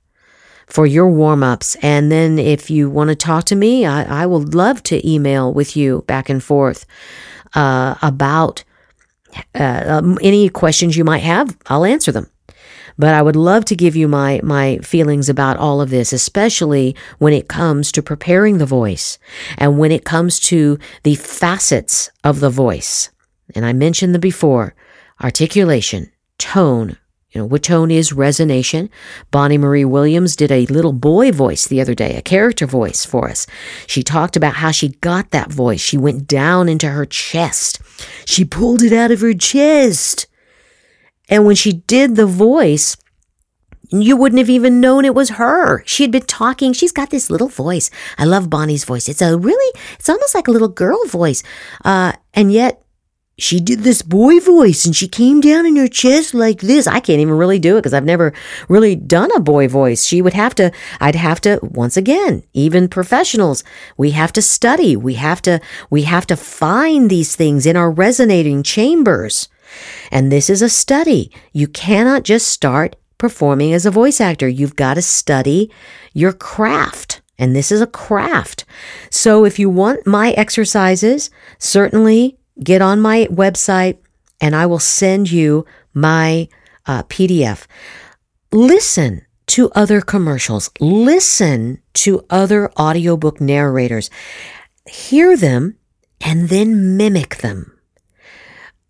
for 0.68 0.86
your 0.86 1.10
warm 1.10 1.44
ups. 1.44 1.76
And 1.82 2.12
then 2.12 2.40
if 2.40 2.70
you 2.70 2.90
want 2.90 3.10
to 3.10 3.16
talk 3.16 3.46
to 3.46 3.56
me, 3.56 3.86
I, 3.86 4.24
I 4.24 4.26
would 4.26 4.54
love 4.54 4.84
to 4.84 5.08
email 5.08 5.54
with 5.54 5.78
you 5.78 6.04
back 6.08 6.30
and 6.30 6.44
forth 6.44 6.86
uh, 7.54 7.96
about 8.02 8.64
uh, 9.54 9.84
um, 9.88 10.18
any 10.22 10.50
questions 10.50 10.98
you 10.98 11.04
might 11.04 11.20
have. 11.20 11.56
I'll 11.68 11.86
answer 11.86 12.12
them. 12.12 12.30
But 12.98 13.14
I 13.14 13.22
would 13.22 13.36
love 13.36 13.66
to 13.66 13.76
give 13.76 13.96
you 13.96 14.08
my, 14.08 14.40
my 14.44 14.78
feelings 14.78 15.28
about 15.28 15.58
all 15.58 15.82
of 15.82 15.90
this, 15.90 16.14
especially 16.14 16.96
when 17.18 17.34
it 17.34 17.48
comes 17.48 17.92
to 17.92 18.02
preparing 18.02 18.58
the 18.58 18.66
voice 18.66 19.20
and 19.58 19.78
when 19.78 19.92
it 19.92 20.06
comes 20.06 20.40
to 20.42 20.80
the 21.04 21.16
facets 21.16 22.10
of 22.24 22.40
the 22.40 22.50
voice. 22.50 23.10
And 23.54 23.66
I 23.66 23.74
mentioned 23.74 24.16
the 24.16 24.20
before 24.20 24.76
articulation, 25.22 26.12
tone, 26.38 26.98
you 27.32 27.42
know, 27.42 27.46
what 27.46 27.64
tone 27.64 27.92
is 27.92 28.12
resonation. 28.12 28.90
Bonnie 29.30 29.58
Marie 29.58 29.84
Williams 29.84 30.38
did 30.38 30.54
a 30.54 30.66
little 30.68 30.94
boy 30.94 31.34
voice 31.34 31.68
the 31.68 31.82
other 31.82 31.94
day, 31.94 32.16
a 32.16 32.22
character 32.22 32.66
voice 32.66 33.04
for 33.04 33.30
us. 33.30 33.46
She 33.88 34.04
talked 34.04 34.38
about 34.38 34.56
how 34.56 34.72
she 34.72 34.90
got 35.02 35.32
that 35.32 35.52
voice. 35.52 35.82
She 35.82 35.98
went 35.98 36.28
down 36.28 36.70
into 36.70 36.88
her 36.88 37.06
chest. 37.06 37.82
She 38.26 38.46
pulled 38.46 38.82
it 38.82 38.94
out 38.94 39.12
of 39.12 39.20
her 39.20 39.34
chest. 39.34 40.28
And 41.30 41.46
when 41.46 41.56
she 41.56 41.74
did 41.74 42.16
the 42.16 42.26
voice, 42.26 42.98
you 43.90 44.18
wouldn't 44.18 44.40
have 44.40 44.50
even 44.50 44.82
known 44.82 45.06
it 45.06 45.16
was 45.16 45.32
her. 45.32 45.84
She 45.86 46.04
had 46.04 46.12
been 46.12 46.26
talking. 46.26 46.74
She's 46.74 46.92
got 46.92 47.10
this 47.10 47.30
little 47.30 47.48
voice. 47.48 47.90
I 48.18 48.26
love 48.26 48.50
Bonnie's 48.50 48.84
voice. 48.84 49.08
It's 49.08 49.22
a 49.22 49.38
really, 49.38 49.80
it's 50.00 50.10
almost 50.10 50.36
like 50.36 50.48
a 50.48 50.52
little 50.52 50.68
girl 50.68 51.04
voice. 51.06 51.44
Uh, 51.84 52.14
and 52.34 52.52
yet 52.52 52.82
she 53.38 53.60
did 53.60 53.80
this 53.80 54.02
boy 54.02 54.40
voice 54.40 54.86
and 54.86 54.96
she 54.96 55.08
came 55.08 55.42
down 55.42 55.66
in 55.66 55.76
her 55.76 55.88
chest 55.88 56.34
like 56.34 56.62
this. 56.62 56.88
I 56.88 57.00
can't 57.00 57.20
even 57.20 57.38
really 57.38 57.60
do 57.60 57.76
it 57.76 57.82
because 57.82 57.94
I've 57.94 58.06
never 58.06 58.34
really 58.70 58.96
done 58.96 59.30
a 59.36 59.42
boy 59.42 59.68
voice. 59.68 60.06
She 60.06 60.22
would 60.22 60.34
have 60.34 60.56
to, 60.56 60.72
I'd 61.02 61.16
have 61.16 61.42
to, 61.42 61.60
once 61.62 61.98
again, 61.98 62.44
even 62.54 62.88
professionals, 62.88 63.64
we 63.98 64.12
have 64.12 64.32
to 64.34 64.42
study. 64.42 64.96
We 64.96 65.16
have 65.16 65.42
to, 65.44 65.60
we 65.90 66.04
have 66.04 66.26
to 66.28 66.38
find 66.38 67.10
these 67.10 67.36
things 67.36 67.66
in 67.66 67.76
our 67.76 67.92
resonating 67.92 68.64
chambers. 68.64 69.50
And 70.12 70.32
this 70.32 70.50
is 70.50 70.62
a 70.62 70.70
study. 70.70 71.32
You 71.54 71.68
cannot 71.68 72.24
just 72.24 72.48
start 72.48 72.96
performing 73.18 73.74
as 73.74 73.86
a 73.86 73.92
voice 73.92 74.20
actor. 74.20 74.48
You've 74.48 74.76
got 74.76 74.96
to 74.96 75.02
study 75.02 75.72
your 76.14 76.34
craft. 76.34 77.22
And 77.38 77.56
this 77.56 77.72
is 77.72 77.82
a 77.82 77.88
craft. 77.88 78.66
So 79.10 79.46
if 79.46 79.60
you 79.60 79.70
want 79.70 80.08
my 80.08 80.32
exercises, 80.32 81.30
certainly 81.60 82.38
get 82.64 82.82
on 82.82 83.02
my 83.02 83.28
website 83.30 83.98
and 84.40 84.56
I 84.56 84.66
will 84.66 84.80
send 84.80 85.32
you 85.32 85.66
my 85.94 86.48
uh, 86.86 87.04
PDF. 87.04 87.66
Listen 88.52 89.26
to 89.48 89.72
other 89.72 90.02
commercials. 90.02 90.70
Listen 90.80 91.82
to 91.94 92.26
other 92.30 92.72
audiobook 92.80 93.40
narrators. 93.42 94.10
Hear 94.88 95.38
them 95.38 95.78
and 96.22 96.50
then 96.50 96.98
mimic 96.98 97.38
them. 97.38 97.75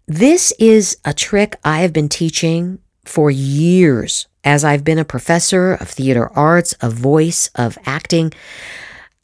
This 0.08 0.54
is 0.60 0.98
a 1.04 1.16
trick 1.16 1.56
I 1.64 1.80
have 1.80 1.92
been 1.92 2.10
teaching 2.10 2.78
for 3.06 3.32
years 3.32 4.28
as 4.44 4.64
I've 4.64 4.84
been 4.84 5.00
a 5.00 5.06
professor 5.06 5.74
of 5.74 5.90
theater 5.90 6.32
arts, 6.38 6.74
of 6.74 6.94
voice, 6.94 7.50
of 7.56 7.76
acting. 7.88 8.32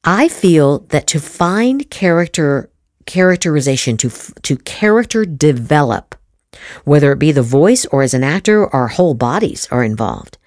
I 0.04 0.28
feel 0.28 0.80
that 0.90 1.06
to 1.08 1.20
find 1.20 1.88
character 1.92 2.72
characterization, 3.06 3.96
to, 3.98 4.10
to 4.42 4.58
character 4.58 5.24
develop, 5.24 6.16
whether 6.84 7.12
it 7.12 7.20
be 7.20 7.32
the 7.32 7.44
voice 7.44 7.86
or 7.88 8.02
as 8.02 8.16
an 8.16 8.24
actor, 8.24 8.68
our 8.74 8.88
whole 8.88 9.14
bodies 9.14 9.68
are 9.70 9.84
involved. 9.84 10.40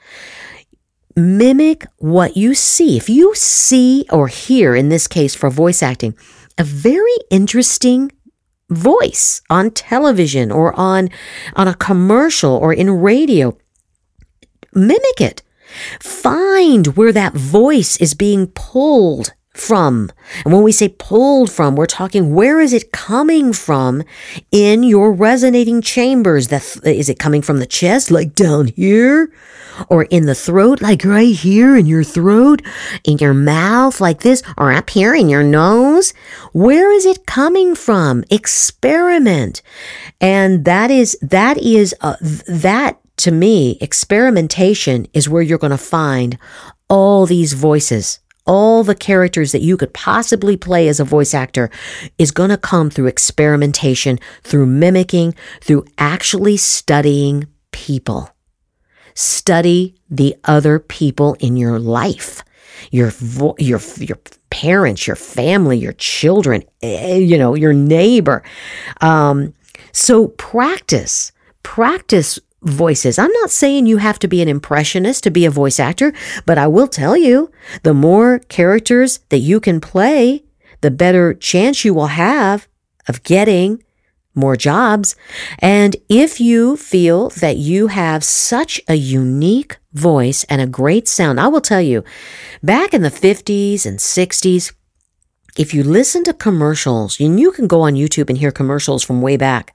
Mimic 1.14 1.86
what 1.98 2.36
you 2.36 2.56
see. 2.56 2.96
If 2.96 3.08
you 3.08 3.36
see 3.36 4.04
or 4.10 4.26
hear, 4.26 4.74
in 4.74 4.88
this 4.88 5.06
case 5.06 5.34
for 5.36 5.48
voice 5.48 5.80
acting, 5.80 6.16
a 6.58 6.64
very 6.64 7.14
interesting 7.30 8.10
voice 8.70 9.42
on 9.50 9.70
television 9.70 10.50
or 10.50 10.78
on, 10.78 11.10
on 11.54 11.68
a 11.68 11.74
commercial 11.74 12.52
or 12.52 12.72
in 12.72 12.90
radio, 12.90 13.56
mimic 14.74 15.20
it. 15.20 15.42
Find 16.00 16.88
where 16.96 17.12
that 17.12 17.34
voice 17.34 17.96
is 17.96 18.14
being 18.14 18.46
pulled 18.48 19.34
from. 19.54 20.10
And 20.44 20.52
when 20.52 20.62
we 20.62 20.72
say 20.72 20.88
pulled 20.88 21.50
from, 21.50 21.76
we're 21.76 21.86
talking 21.86 22.34
where 22.34 22.60
is 22.60 22.72
it 22.72 22.92
coming 22.92 23.52
from 23.52 24.02
in 24.50 24.82
your 24.82 25.12
resonating 25.12 25.80
chambers? 25.80 26.48
That 26.48 26.80
is 26.84 27.08
it 27.08 27.18
coming 27.18 27.40
from 27.40 27.58
the 27.58 27.66
chest, 27.66 28.10
like 28.10 28.34
down 28.34 28.68
here? 28.68 29.32
Or 29.88 30.04
in 30.04 30.26
the 30.26 30.34
throat, 30.34 30.82
like 30.82 31.04
right 31.04 31.34
here 31.34 31.76
in 31.76 31.86
your 31.86 32.04
throat? 32.04 32.62
In 33.04 33.18
your 33.18 33.34
mouth, 33.34 34.00
like 34.00 34.20
this? 34.20 34.42
Or 34.58 34.72
up 34.72 34.90
here 34.90 35.14
in 35.14 35.28
your 35.28 35.42
nose? 35.42 36.12
Where 36.52 36.92
is 36.92 37.06
it 37.06 37.26
coming 37.26 37.74
from? 37.74 38.24
Experiment. 38.30 39.62
And 40.20 40.64
that 40.64 40.90
is, 40.90 41.16
that 41.22 41.58
is, 41.58 41.94
uh, 42.00 42.16
that 42.46 43.00
to 43.18 43.30
me, 43.30 43.78
experimentation 43.80 45.06
is 45.12 45.28
where 45.28 45.42
you're 45.42 45.58
going 45.58 45.70
to 45.70 45.78
find 45.78 46.38
all 46.88 47.26
these 47.26 47.52
voices 47.52 48.18
all 48.46 48.84
the 48.84 48.94
characters 48.94 49.52
that 49.52 49.62
you 49.62 49.76
could 49.76 49.94
possibly 49.94 50.56
play 50.56 50.88
as 50.88 51.00
a 51.00 51.04
voice 51.04 51.34
actor 51.34 51.70
is 52.18 52.30
going 52.30 52.50
to 52.50 52.58
come 52.58 52.90
through 52.90 53.06
experimentation, 53.06 54.18
through 54.42 54.66
mimicking, 54.66 55.34
through 55.60 55.84
actually 55.98 56.56
studying 56.56 57.46
people. 57.72 58.30
Study 59.14 59.94
the 60.10 60.36
other 60.44 60.78
people 60.78 61.36
in 61.40 61.56
your 61.56 61.78
life. 61.78 62.42
Your 62.90 63.10
vo- 63.10 63.54
your 63.58 63.80
your 63.98 64.18
parents, 64.50 65.06
your 65.06 65.16
family, 65.16 65.78
your 65.78 65.92
children, 65.92 66.62
eh, 66.82 67.16
you 67.16 67.38
know, 67.38 67.54
your 67.54 67.72
neighbor. 67.72 68.42
Um, 69.00 69.54
so 69.92 70.28
practice, 70.28 71.32
practice 71.62 72.38
voices. 72.64 73.18
I'm 73.18 73.32
not 73.32 73.50
saying 73.50 73.86
you 73.86 73.98
have 73.98 74.18
to 74.20 74.28
be 74.28 74.42
an 74.42 74.48
impressionist 74.48 75.22
to 75.24 75.30
be 75.30 75.44
a 75.44 75.50
voice 75.50 75.78
actor, 75.78 76.12
but 76.46 76.58
I 76.58 76.66
will 76.66 76.88
tell 76.88 77.16
you 77.16 77.50
the 77.82 77.94
more 77.94 78.40
characters 78.48 79.20
that 79.28 79.38
you 79.38 79.60
can 79.60 79.80
play, 79.80 80.44
the 80.80 80.90
better 80.90 81.34
chance 81.34 81.84
you 81.84 81.94
will 81.94 82.08
have 82.08 82.66
of 83.06 83.22
getting 83.22 83.82
more 84.34 84.56
jobs. 84.56 85.14
And 85.60 85.96
if 86.08 86.40
you 86.40 86.76
feel 86.76 87.30
that 87.30 87.56
you 87.56 87.88
have 87.88 88.24
such 88.24 88.80
a 88.88 88.94
unique 88.94 89.76
voice 89.92 90.44
and 90.44 90.60
a 90.60 90.66
great 90.66 91.06
sound, 91.06 91.38
I 91.38 91.48
will 91.48 91.60
tell 91.60 91.80
you, 91.80 92.02
back 92.62 92.92
in 92.92 93.02
the 93.02 93.10
50s 93.10 93.86
and 93.86 93.98
60s, 93.98 94.72
if 95.56 95.72
you 95.72 95.84
listen 95.84 96.24
to 96.24 96.34
commercials, 96.34 97.20
and 97.20 97.38
you 97.38 97.52
can 97.52 97.68
go 97.68 97.82
on 97.82 97.94
YouTube 97.94 98.28
and 98.28 98.38
hear 98.38 98.50
commercials 98.50 99.04
from 99.04 99.22
way 99.22 99.36
back, 99.36 99.74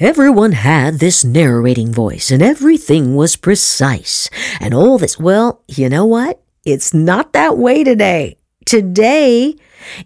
Everyone 0.00 0.52
had 0.52 0.94
this 0.94 1.26
narrating 1.26 1.92
voice 1.92 2.30
and 2.30 2.42
everything 2.42 3.16
was 3.16 3.36
precise 3.36 4.30
and 4.58 4.72
all 4.72 4.96
this. 4.96 5.18
Well, 5.18 5.60
you 5.68 5.90
know 5.90 6.06
what? 6.06 6.40
It's 6.64 6.94
not 6.94 7.34
that 7.34 7.58
way 7.58 7.84
today. 7.84 8.38
Today, 8.64 9.56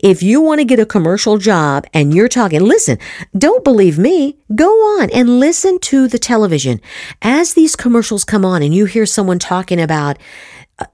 if 0.01 0.21
you 0.21 0.41
want 0.41 0.59
to 0.59 0.65
get 0.65 0.81
a 0.81 0.85
commercial 0.85 1.39
job 1.39 1.87
and 1.95 2.13
you're 2.13 2.27
talking, 2.27 2.63
listen, 2.63 2.99
don't 3.39 3.63
believe 3.63 3.97
me. 3.97 4.37
Go 4.53 4.69
on 4.99 5.11
and 5.11 5.39
listen 5.39 5.79
to 5.81 6.09
the 6.09 6.19
television. 6.19 6.81
As 7.23 7.55
these 7.55 7.77
commercials 7.77 8.25
come 8.25 8.45
on 8.45 8.65
and 8.65 8.75
you 8.75 8.87
hear 8.87 9.07
someone 9.07 9.39
talking 9.39 9.81
about 9.81 10.19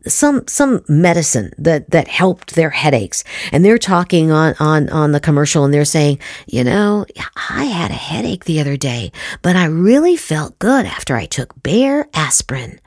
some 0.06 0.46
some 0.46 0.82
medicine 0.88 1.52
that 1.56 1.90
that 1.90 2.08
helped 2.08 2.54
their 2.54 2.70
headaches 2.70 3.24
and 3.50 3.64
they're 3.64 3.78
talking 3.78 4.30
on 4.30 4.54
on 4.60 4.88
on 4.90 5.12
the 5.12 5.20
commercial 5.20 5.64
and 5.64 5.72
they're 5.72 5.84
saying 5.84 6.18
you 6.46 6.62
know 6.62 7.06
i 7.48 7.64
had 7.64 7.90
a 7.90 7.94
headache 7.94 8.44
the 8.44 8.60
other 8.60 8.76
day 8.76 9.10
but 9.40 9.56
i 9.56 9.64
really 9.64 10.16
felt 10.16 10.58
good 10.58 10.84
after 10.84 11.16
i 11.16 11.24
took 11.24 11.62
Bayer 11.62 12.06
aspirin 12.12 12.78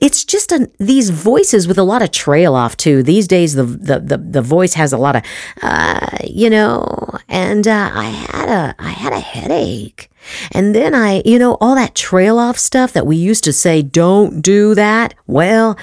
it's 0.00 0.24
just 0.24 0.52
a, 0.52 0.68
these 0.78 1.10
voices 1.10 1.68
with 1.68 1.78
a 1.78 1.84
lot 1.84 2.02
of 2.02 2.10
trail 2.10 2.54
off 2.54 2.76
too. 2.76 3.02
These 3.02 3.28
days, 3.28 3.54
the 3.54 3.62
the 3.62 4.00
the, 4.00 4.18
the 4.18 4.42
voice 4.42 4.74
has 4.74 4.92
a 4.92 4.98
lot 4.98 5.16
of, 5.16 5.22
uh, 5.62 6.08
you 6.24 6.50
know, 6.50 6.84
and 7.28 7.68
uh, 7.68 7.90
I 7.92 8.04
had 8.04 8.48
a 8.48 8.74
I 8.78 8.88
had 8.88 9.12
a 9.12 9.20
headache, 9.20 10.10
and 10.52 10.74
then 10.74 10.94
I, 10.94 11.22
you 11.24 11.38
know, 11.38 11.56
all 11.60 11.74
that 11.76 11.94
trail 11.94 12.38
off 12.38 12.58
stuff 12.58 12.92
that 12.94 13.06
we 13.06 13.16
used 13.16 13.44
to 13.44 13.52
say, 13.52 13.82
don't 13.82 14.40
do 14.40 14.74
that. 14.74 15.14
Well, 15.26 15.78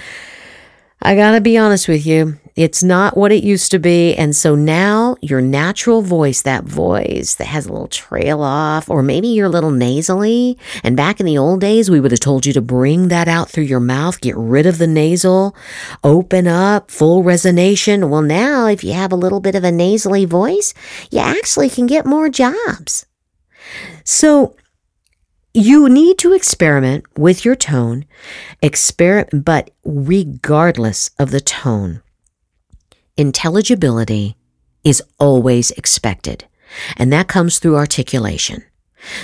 I 1.02 1.16
gotta 1.16 1.42
be 1.42 1.58
honest 1.58 1.88
with 1.88 2.06
you. 2.06 2.40
It's 2.56 2.82
not 2.82 3.16
what 3.16 3.32
it 3.32 3.44
used 3.44 3.70
to 3.70 3.78
be. 3.78 4.16
And 4.16 4.36
so 4.36 4.56
now 4.56 5.16
your 5.22 5.42
natural 5.42 6.02
voice, 6.02 6.42
that 6.42 6.64
voice 6.64 7.36
that 7.36 7.46
has 7.46 7.68
a 7.68 7.72
little 7.72 7.88
trail 7.88 8.42
off, 8.42 8.90
or 8.90 9.04
maybe 9.04 9.28
you're 9.28 9.46
a 9.46 9.50
little 9.50 9.70
nasally. 9.70 10.58
And 10.84 10.98
back 10.98 11.20
in 11.20 11.28
the 11.28 11.38
old 11.38 11.62
days, 11.62 11.92
we 11.92 12.00
would 12.00 12.10
have 12.10 12.20
told 12.20 12.48
you 12.48 12.54
to 12.54 12.62
bring 12.62 13.10
that 13.10 13.28
out 13.28 13.48
through 13.48 13.66
your 13.66 13.80
mouth, 13.80 14.20
get 14.22 14.36
rid 14.36 14.66
of 14.66 14.80
the 14.80 14.88
nasal, 14.88 15.56
open 16.04 16.48
up, 16.48 16.90
full 16.90 17.24
resonation. 17.24 18.10
Well, 18.10 18.24
now 18.24 18.66
if 18.66 18.84
you 18.84 18.94
have 18.94 19.12
a 19.12 19.16
little 19.16 19.40
bit 19.40 19.54
of 19.54 19.64
a 19.64 19.72
nasally 19.72 20.26
voice, 20.26 20.74
you 21.12 21.20
actually 21.20 21.70
can 21.70 21.86
get 21.86 22.08
more 22.08 22.28
jobs. 22.28 23.06
So 24.04 24.56
you 25.58 25.90
need 25.90 26.20
to 26.20 26.34
experiment 26.34 27.04
with 27.18 27.44
your 27.44 27.56
tone, 27.56 28.06
experiment, 28.62 29.44
but 29.44 29.72
regardless 29.84 31.10
of 31.18 31.32
the 31.32 31.42
tone, 31.42 32.02
intelligibility 33.18 34.38
is 34.84 35.02
always 35.18 35.72
expected, 35.72 36.46
and 36.96 37.12
that 37.12 37.28
comes 37.28 37.58
through 37.58 37.76
articulation. 37.76 38.64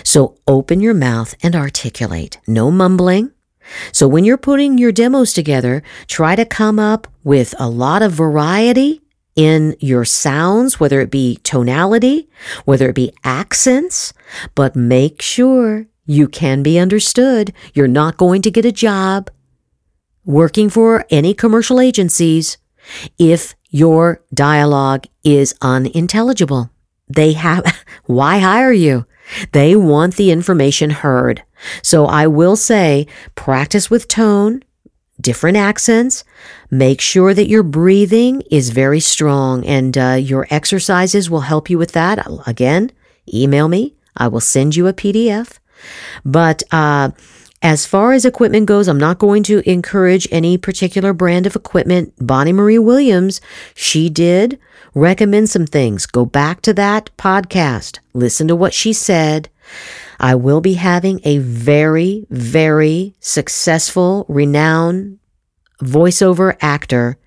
So 0.04 0.40
open 0.48 0.80
your 0.80 0.96
mouth 0.96 1.36
and 1.44 1.56
articulate. 1.56 2.40
No 2.48 2.72
mumbling. 2.72 3.32
So 3.92 4.08
when 4.08 4.24
you're 4.24 4.38
putting 4.38 4.78
your 4.80 4.92
demos 4.92 5.34
together, 5.34 5.84
try 6.08 6.36
to 6.36 6.46
come 6.46 6.80
up 6.80 7.08
with 7.24 7.54
a 7.60 7.70
lot 7.70 8.02
of 8.02 8.12
variety 8.12 9.02
in 9.36 9.76
your 9.80 10.04
sounds, 10.04 10.80
whether 10.80 11.00
it 11.00 11.12
be 11.12 11.38
tonality, 11.44 12.28
whether 12.66 12.90
it 12.90 12.96
be 12.96 13.14
accents, 13.24 14.14
but 14.56 14.76
make 14.76 15.22
sure 15.22 15.88
you 16.06 16.28
can 16.28 16.64
be 16.64 16.78
understood. 16.80 17.54
You're 17.74 17.88
not 17.88 18.18
going 18.18 18.42
to 18.44 18.52
get 18.52 18.66
a 18.66 18.72
job 18.72 19.30
working 20.26 20.70
for 20.70 21.06
any 21.10 21.34
commercial 21.34 21.80
agencies 21.80 22.58
if 23.18 23.56
your 23.70 24.22
dialogue 24.34 25.06
is 25.24 25.56
unintelligible. 25.62 26.70
They 27.08 27.34
have, 27.34 27.84
why 28.06 28.40
hire 28.40 28.72
you? 28.72 29.06
They 29.52 29.76
want 29.76 30.16
the 30.16 30.32
information 30.32 30.90
heard. 30.90 31.44
So 31.82 32.06
I 32.06 32.28
will 32.28 32.56
say 32.56 33.08
practice 33.36 33.90
with 33.90 34.08
tone, 34.08 34.64
different 35.20 35.58
accents. 35.58 36.24
Make 36.70 37.00
sure 37.00 37.34
that 37.34 37.48
your 37.48 37.64
breathing 37.64 38.42
is 38.52 38.72
very 38.72 39.00
strong 39.00 39.66
and 39.66 39.98
uh, 39.98 40.18
your 40.20 40.46
exercises 40.50 41.30
will 41.30 41.42
help 41.42 41.70
you 41.70 41.78
with 41.78 41.94
that. 41.94 42.26
Again, 42.46 42.92
email 43.34 43.70
me. 43.70 43.96
I 44.18 44.28
will 44.28 44.42
send 44.42 44.76
you 44.76 44.88
a 44.88 44.94
PDF. 44.94 45.60
But 46.26 46.64
uh, 46.72 47.12
as 47.62 47.86
far 47.86 48.12
as 48.12 48.26
equipment 48.26 48.66
goes, 48.66 48.88
I'm 48.88 49.00
not 49.00 49.20
going 49.20 49.44
to 49.44 49.68
encourage 49.70 50.28
any 50.32 50.58
particular 50.58 51.14
brand 51.14 51.48
of 51.48 51.56
equipment. 51.56 52.14
Bonnie 52.20 52.54
Marie 52.54 52.80
Williams, 52.80 53.40
she 53.74 54.10
did 54.10 54.60
recommend 54.94 55.50
some 55.50 55.66
things. 55.66 56.06
Go 56.06 56.26
back 56.26 56.62
to 56.64 56.74
that 56.74 57.10
podcast, 57.18 58.00
listen 58.14 58.48
to 58.50 58.56
what 58.56 58.74
she 58.74 58.92
said. 58.92 59.50
I 60.20 60.36
will 60.36 60.62
be 60.62 60.74
having 60.74 61.20
a 61.24 61.38
very, 61.40 62.28
very 62.30 63.16
successful, 63.20 64.26
renowned 64.28 65.20
voiceover 65.82 66.56
actor 66.62 67.18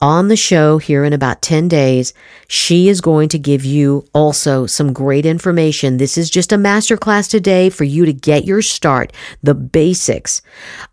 on 0.00 0.28
the 0.28 0.36
show 0.36 0.78
here 0.78 1.04
in 1.04 1.12
about 1.12 1.42
10 1.42 1.68
days. 1.68 2.14
She 2.46 2.88
is 2.88 3.00
going 3.00 3.28
to 3.30 3.38
give 3.38 3.64
you 3.64 4.04
also 4.12 4.66
some 4.66 4.92
great 4.92 5.26
information. 5.26 5.96
This 5.96 6.16
is 6.16 6.30
just 6.30 6.52
a 6.52 6.56
masterclass 6.56 7.28
today 7.28 7.70
for 7.70 7.84
you 7.84 8.06
to 8.06 8.12
get 8.12 8.44
your 8.44 8.62
start, 8.62 9.12
the 9.42 9.54
basics. 9.54 10.40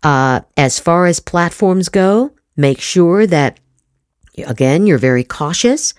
Uh, 0.02 0.40
as 0.56 0.78
far 0.78 1.06
as 1.06 1.20
platforms 1.20 1.88
go, 1.88 2.32
make 2.56 2.80
sure 2.80 3.26
that 3.26 3.60
Again, 4.46 4.86
you're 4.86 4.98
very 4.98 5.24
cautious. 5.24 5.94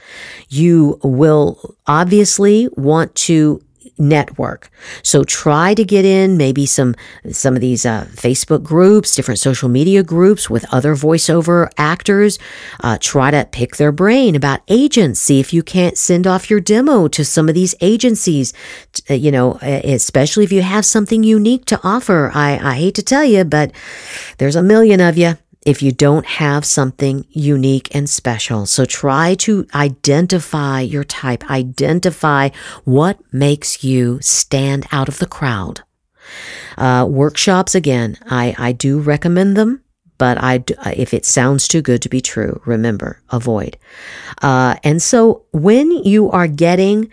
You 0.47 0.99
will 1.03 1.75
obviously 1.87 2.69
want 2.73 3.15
to 3.15 3.61
network. 3.97 4.69
So 5.03 5.23
try 5.23 5.73
to 5.73 5.83
get 5.83 6.05
in 6.05 6.37
maybe 6.37 6.65
some 6.65 6.95
some 7.31 7.55
of 7.55 7.61
these 7.61 7.85
uh, 7.85 8.05
Facebook 8.11 8.63
groups, 8.63 9.15
different 9.15 9.39
social 9.39 9.69
media 9.69 10.03
groups 10.03 10.49
with 10.49 10.65
other 10.73 10.95
voiceover 10.95 11.69
actors. 11.77 12.39
Uh, 12.81 12.97
try 12.99 13.31
to 13.31 13.47
pick 13.51 13.77
their 13.77 13.91
brain 13.91 14.35
about 14.35 14.61
agents. 14.67 15.19
See 15.19 15.39
if 15.39 15.53
you 15.53 15.63
can't 15.63 15.97
send 15.97 16.27
off 16.27 16.49
your 16.49 16.59
demo 16.59 17.07
to 17.09 17.23
some 17.23 17.49
of 17.49 17.55
these 17.55 17.75
agencies. 17.81 18.53
Uh, 19.09 19.13
you 19.13 19.31
know, 19.31 19.53
especially 19.61 20.43
if 20.43 20.51
you 20.51 20.61
have 20.61 20.85
something 20.85 21.23
unique 21.23 21.65
to 21.65 21.79
offer. 21.83 22.31
I, 22.33 22.59
I 22.61 22.75
hate 22.75 22.95
to 22.95 23.03
tell 23.03 23.25
you, 23.25 23.43
but 23.43 23.71
there's 24.37 24.55
a 24.55 24.63
million 24.63 25.01
of 25.01 25.17
you 25.17 25.37
if 25.67 25.83
you 25.83 25.91
don't 25.91 26.25
have 26.25 26.63
something 26.63 27.25
unique 27.29 27.93
and 27.93 28.09
special. 28.09 28.65
So 28.65 28.85
try 28.85 29.35
to 29.35 29.67
identify 29.75 30.79
your 30.79 31.03
type, 31.03 31.51
identify 31.51 32.49
what 32.85 33.19
makes 33.33 33.83
you 33.83 34.19
stand 34.21 34.87
out 34.93 35.09
of 35.09 35.19
the 35.19 35.25
crowd. 35.25 35.81
Uh, 36.77 37.05
workshops, 37.09 37.75
again, 37.75 38.17
I, 38.29 38.55
I 38.57 38.71
do 38.71 38.99
recommend 38.99 39.57
them, 39.57 39.83
but 40.17 40.37
I, 40.37 40.63
if 40.95 41.13
it 41.13 41.25
sounds 41.25 41.67
too 41.67 41.81
good 41.81 42.01
to 42.03 42.09
be 42.09 42.21
true, 42.21 42.61
remember, 42.65 43.21
avoid. 43.29 43.77
Uh, 44.41 44.75
and 44.85 45.01
so 45.01 45.43
when 45.51 45.91
you 45.91 46.31
are 46.31 46.47
getting 46.47 47.11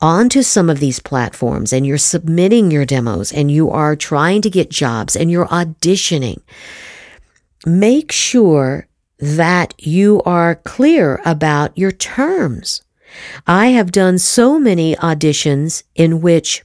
onto 0.00 0.42
some 0.42 0.70
of 0.70 0.78
these 0.78 1.00
platforms 1.00 1.72
and 1.72 1.84
you're 1.84 1.98
submitting 1.98 2.70
your 2.70 2.84
demos 2.84 3.32
and 3.32 3.50
you 3.50 3.68
are 3.68 3.96
trying 3.96 4.42
to 4.42 4.50
get 4.50 4.70
jobs 4.70 5.16
and 5.16 5.28
you're 5.28 5.48
auditioning, 5.48 6.40
make 7.66 8.12
sure 8.12 8.86
that 9.18 9.74
you 9.78 10.22
are 10.24 10.54
clear 10.54 11.20
about 11.24 11.76
your 11.76 11.92
terms. 11.92 12.82
I 13.46 13.68
have 13.68 13.92
done 13.92 14.18
so 14.18 14.58
many 14.58 14.94
auditions 14.96 15.82
in 15.94 16.20
which, 16.20 16.64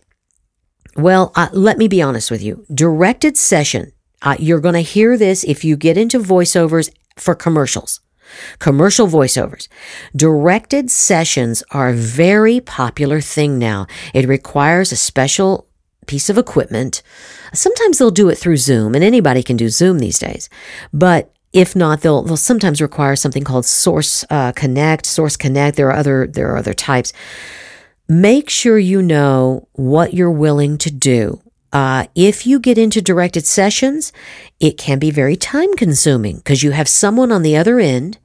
well, 0.96 1.32
uh, 1.36 1.50
let 1.54 1.78
me 1.78 1.88
be 1.88 2.02
honest 2.02 2.30
with 2.30 2.44
you. 2.44 2.66
Directed 2.74 3.38
session. 3.38 3.92
Uh, 4.22 4.36
you're 4.38 4.60
going 4.60 4.76
to 4.76 4.82
hear 4.82 5.18
this 5.18 5.44
if 5.44 5.64
you 5.64 5.76
get 5.76 5.98
into 5.98 6.20
voiceovers 6.20 6.92
for 7.18 7.34
commercials. 7.34 8.00
Commercial 8.60 9.08
voiceovers. 9.08 9.68
Directed 10.16 10.90
sessions 10.92 11.64
are 11.72 11.90
a 11.90 11.94
very 11.94 12.60
popular 12.60 13.20
thing 13.22 13.58
now. 13.58 13.88
It 14.14 14.28
requires 14.28 14.92
a 14.92 14.96
special 14.96 15.68
piece 16.08 16.30
of 16.30 16.38
equipment. 16.38 17.02
Sometimes 17.54 17.98
they'll 17.98 18.12
do 18.12 18.30
it 18.30 18.38
through 18.38 18.58
Zoom, 18.58 18.96
and 18.96 19.04
anybody 19.04 19.44
can 19.44 19.58
do 19.58 19.70
Zoom 19.70 20.00
these 20.00 20.20
days. 20.20 20.50
But 20.94 21.34
if 21.54 21.76
not, 21.76 22.02
they'll 22.02 22.24
they'll 22.24 22.38
sometimes 22.38 22.82
require 22.82 23.16
something 23.16 23.44
called 23.44 23.66
Source 23.66 24.24
uh, 24.30 24.52
Connect, 24.54 25.06
Source 25.06 25.38
Connect. 25.38 25.76
There 25.76 25.88
are 25.88 25.96
other 25.96 26.28
there 26.28 26.52
are 26.52 26.58
other 26.58 26.74
types. 26.74 27.14
Make 28.08 28.50
sure 28.50 28.78
you 28.78 29.02
know 29.02 29.68
what 29.74 30.14
you're 30.14 30.32
willing 30.32 30.78
to 30.80 30.92
do. 30.92 31.42
Uh, 31.74 32.06
if 32.16 32.46
you 32.46 32.60
get 32.60 32.78
into 32.78 33.02
directed 33.02 33.46
sessions, 33.46 34.12
it 34.60 34.78
can 34.78 35.00
be 35.00 35.12
very 35.12 35.38
time 35.38 35.74
consuming 35.76 36.38
because 36.38 36.64
you 36.64 36.72
have 36.72 36.90
someone 36.90 37.32
on 37.32 37.44
the 37.44 37.56
other 37.56 37.80
end 37.80 38.18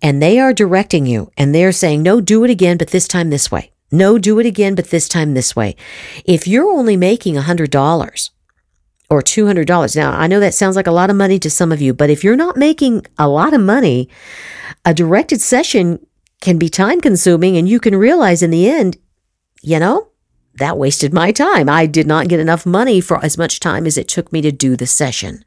and 0.00 0.22
they 0.22 0.38
are 0.38 0.52
directing 0.52 1.06
you 1.06 1.30
and 1.36 1.52
they're 1.52 1.72
saying, 1.72 2.02
no, 2.02 2.20
do 2.20 2.44
it 2.44 2.50
again, 2.50 2.78
but 2.78 2.90
this 2.90 3.08
time 3.08 3.30
this 3.30 3.50
way. 3.50 3.72
No, 3.90 4.18
do 4.18 4.38
it 4.38 4.46
again, 4.46 4.74
but 4.74 4.90
this 4.90 5.08
time 5.08 5.34
this 5.34 5.56
way. 5.56 5.76
If 6.24 6.46
you're 6.46 6.70
only 6.70 6.96
making 6.96 7.36
$100 7.36 8.30
or 9.10 9.22
$200, 9.22 9.96
now 9.96 10.12
I 10.12 10.26
know 10.26 10.40
that 10.40 10.54
sounds 10.54 10.76
like 10.76 10.86
a 10.86 10.92
lot 10.92 11.10
of 11.10 11.16
money 11.16 11.38
to 11.38 11.50
some 11.50 11.72
of 11.72 11.80
you, 11.80 11.94
but 11.94 12.10
if 12.10 12.22
you're 12.22 12.36
not 12.36 12.56
making 12.56 13.06
a 13.18 13.28
lot 13.28 13.54
of 13.54 13.60
money, 13.60 14.08
a 14.84 14.92
directed 14.92 15.40
session 15.40 16.04
can 16.40 16.58
be 16.58 16.68
time 16.68 17.00
consuming 17.00 17.56
and 17.56 17.68
you 17.68 17.80
can 17.80 17.96
realize 17.96 18.42
in 18.42 18.50
the 18.50 18.68
end, 18.68 18.98
you 19.62 19.78
know, 19.78 20.08
that 20.58 20.76
wasted 20.76 21.12
my 21.12 21.32
time. 21.32 21.68
I 21.68 21.86
did 21.86 22.06
not 22.06 22.28
get 22.28 22.40
enough 22.40 22.66
money 22.66 23.00
for 23.00 23.24
as 23.24 23.38
much 23.38 23.60
time 23.60 23.86
as 23.86 23.96
it 23.96 24.08
took 24.08 24.32
me 24.32 24.40
to 24.42 24.52
do 24.52 24.76
the 24.76 24.86
session. 24.86 25.44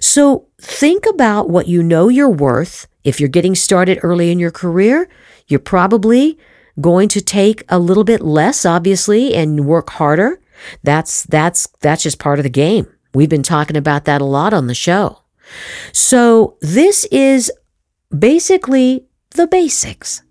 So 0.00 0.48
think 0.60 1.06
about 1.06 1.48
what 1.50 1.68
you 1.68 1.82
know 1.82 2.08
you're 2.08 2.30
worth. 2.30 2.86
If 3.04 3.20
you're 3.20 3.28
getting 3.28 3.54
started 3.54 3.98
early 4.02 4.30
in 4.30 4.38
your 4.38 4.50
career, 4.50 5.08
you're 5.46 5.60
probably 5.60 6.38
going 6.80 7.08
to 7.08 7.20
take 7.20 7.64
a 7.68 7.78
little 7.78 8.04
bit 8.04 8.20
less, 8.20 8.64
obviously, 8.64 9.34
and 9.34 9.66
work 9.66 9.90
harder. 9.90 10.40
That's, 10.82 11.24
that's, 11.24 11.68
that's 11.80 12.02
just 12.02 12.18
part 12.18 12.38
of 12.38 12.42
the 12.42 12.50
game. 12.50 12.86
We've 13.14 13.28
been 13.28 13.42
talking 13.42 13.76
about 13.76 14.04
that 14.04 14.20
a 14.20 14.26
lot 14.26 14.52
on 14.52 14.66
the 14.66 14.74
show. 14.74 15.22
So 15.92 16.56
this 16.60 17.04
is 17.06 17.50
basically 18.16 19.06
the 19.30 19.46
basics. 19.46 20.22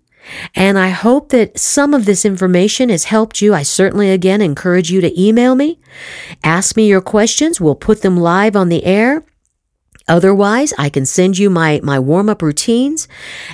And 0.54 0.78
I 0.78 0.90
hope 0.90 1.30
that 1.30 1.58
some 1.58 1.94
of 1.94 2.04
this 2.04 2.24
information 2.24 2.90
has 2.90 3.04
helped 3.04 3.40
you. 3.40 3.54
I 3.54 3.62
certainly 3.62 4.10
again 4.10 4.42
encourage 4.42 4.90
you 4.90 5.00
to 5.00 5.20
email 5.20 5.54
me, 5.54 5.80
ask 6.44 6.76
me 6.76 6.86
your 6.86 7.00
questions. 7.00 7.60
We'll 7.60 7.74
put 7.74 8.02
them 8.02 8.16
live 8.16 8.54
on 8.54 8.68
the 8.68 8.84
air. 8.84 9.24
Otherwise, 10.08 10.72
I 10.78 10.88
can 10.88 11.06
send 11.06 11.38
you 11.38 11.50
my, 11.50 11.80
my 11.82 11.98
warm 11.98 12.28
up 12.28 12.42
routines 12.42 13.08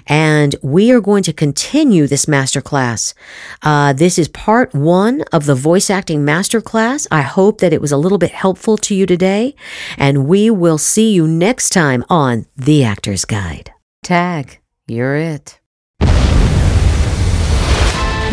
and 0.07 0.55
we 0.63 0.93
are 0.93 1.01
going 1.01 1.23
to 1.25 1.33
continue 1.33 2.07
this 2.07 2.27
masterclass. 2.27 3.15
Uh, 3.63 3.93
this 3.93 4.19
is 4.19 4.29
part 4.29 4.75
one 4.75 5.23
of 5.33 5.47
the 5.47 5.55
voice 5.55 5.91
acting 5.91 6.25
masterclass. 6.25 7.07
I 7.11 7.23
hope 7.23 7.59
that 7.59 7.73
it 7.73 7.81
was 7.81 7.93
a 7.93 7.97
little 7.97 8.19
bit 8.19 8.31
helpful 8.31 8.77
to 8.79 8.95
you 8.95 9.07
today 9.07 9.55
and 9.99 10.27
we 10.27 10.51
will 10.51 10.79
see 10.79 11.13
you 11.13 11.27
next 11.27 11.71
time 11.71 12.05
on 12.09 12.47
The 12.57 12.85
Actor's 12.85 13.25
Guide. 13.25 13.73
Tag, 14.03 14.61
you're 14.87 15.17
it. 15.17 15.59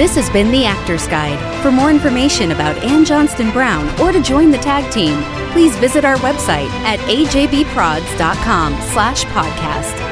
This 0.02 0.16
has 0.16 0.32
been 0.32 0.50
The 0.50 0.66
Actor's 0.66 1.06
Guide. 1.06 1.38
For 1.62 1.72
more 1.72 1.92
information 1.92 2.54
about 2.54 2.76
Anne 2.84 3.06
Johnstonbrown 3.06 4.00
or 4.00 4.12
to 4.12 4.20
join 4.20 4.50
the 4.50 4.58
tag 4.58 4.92
team, 4.92 5.22
please 5.52 5.76
visit 5.78 6.04
our 6.04 6.16
website 6.16 6.72
at 6.82 6.98
ajbprods.com 7.02 8.74
slash 8.94 9.26
podcast. 9.26 10.11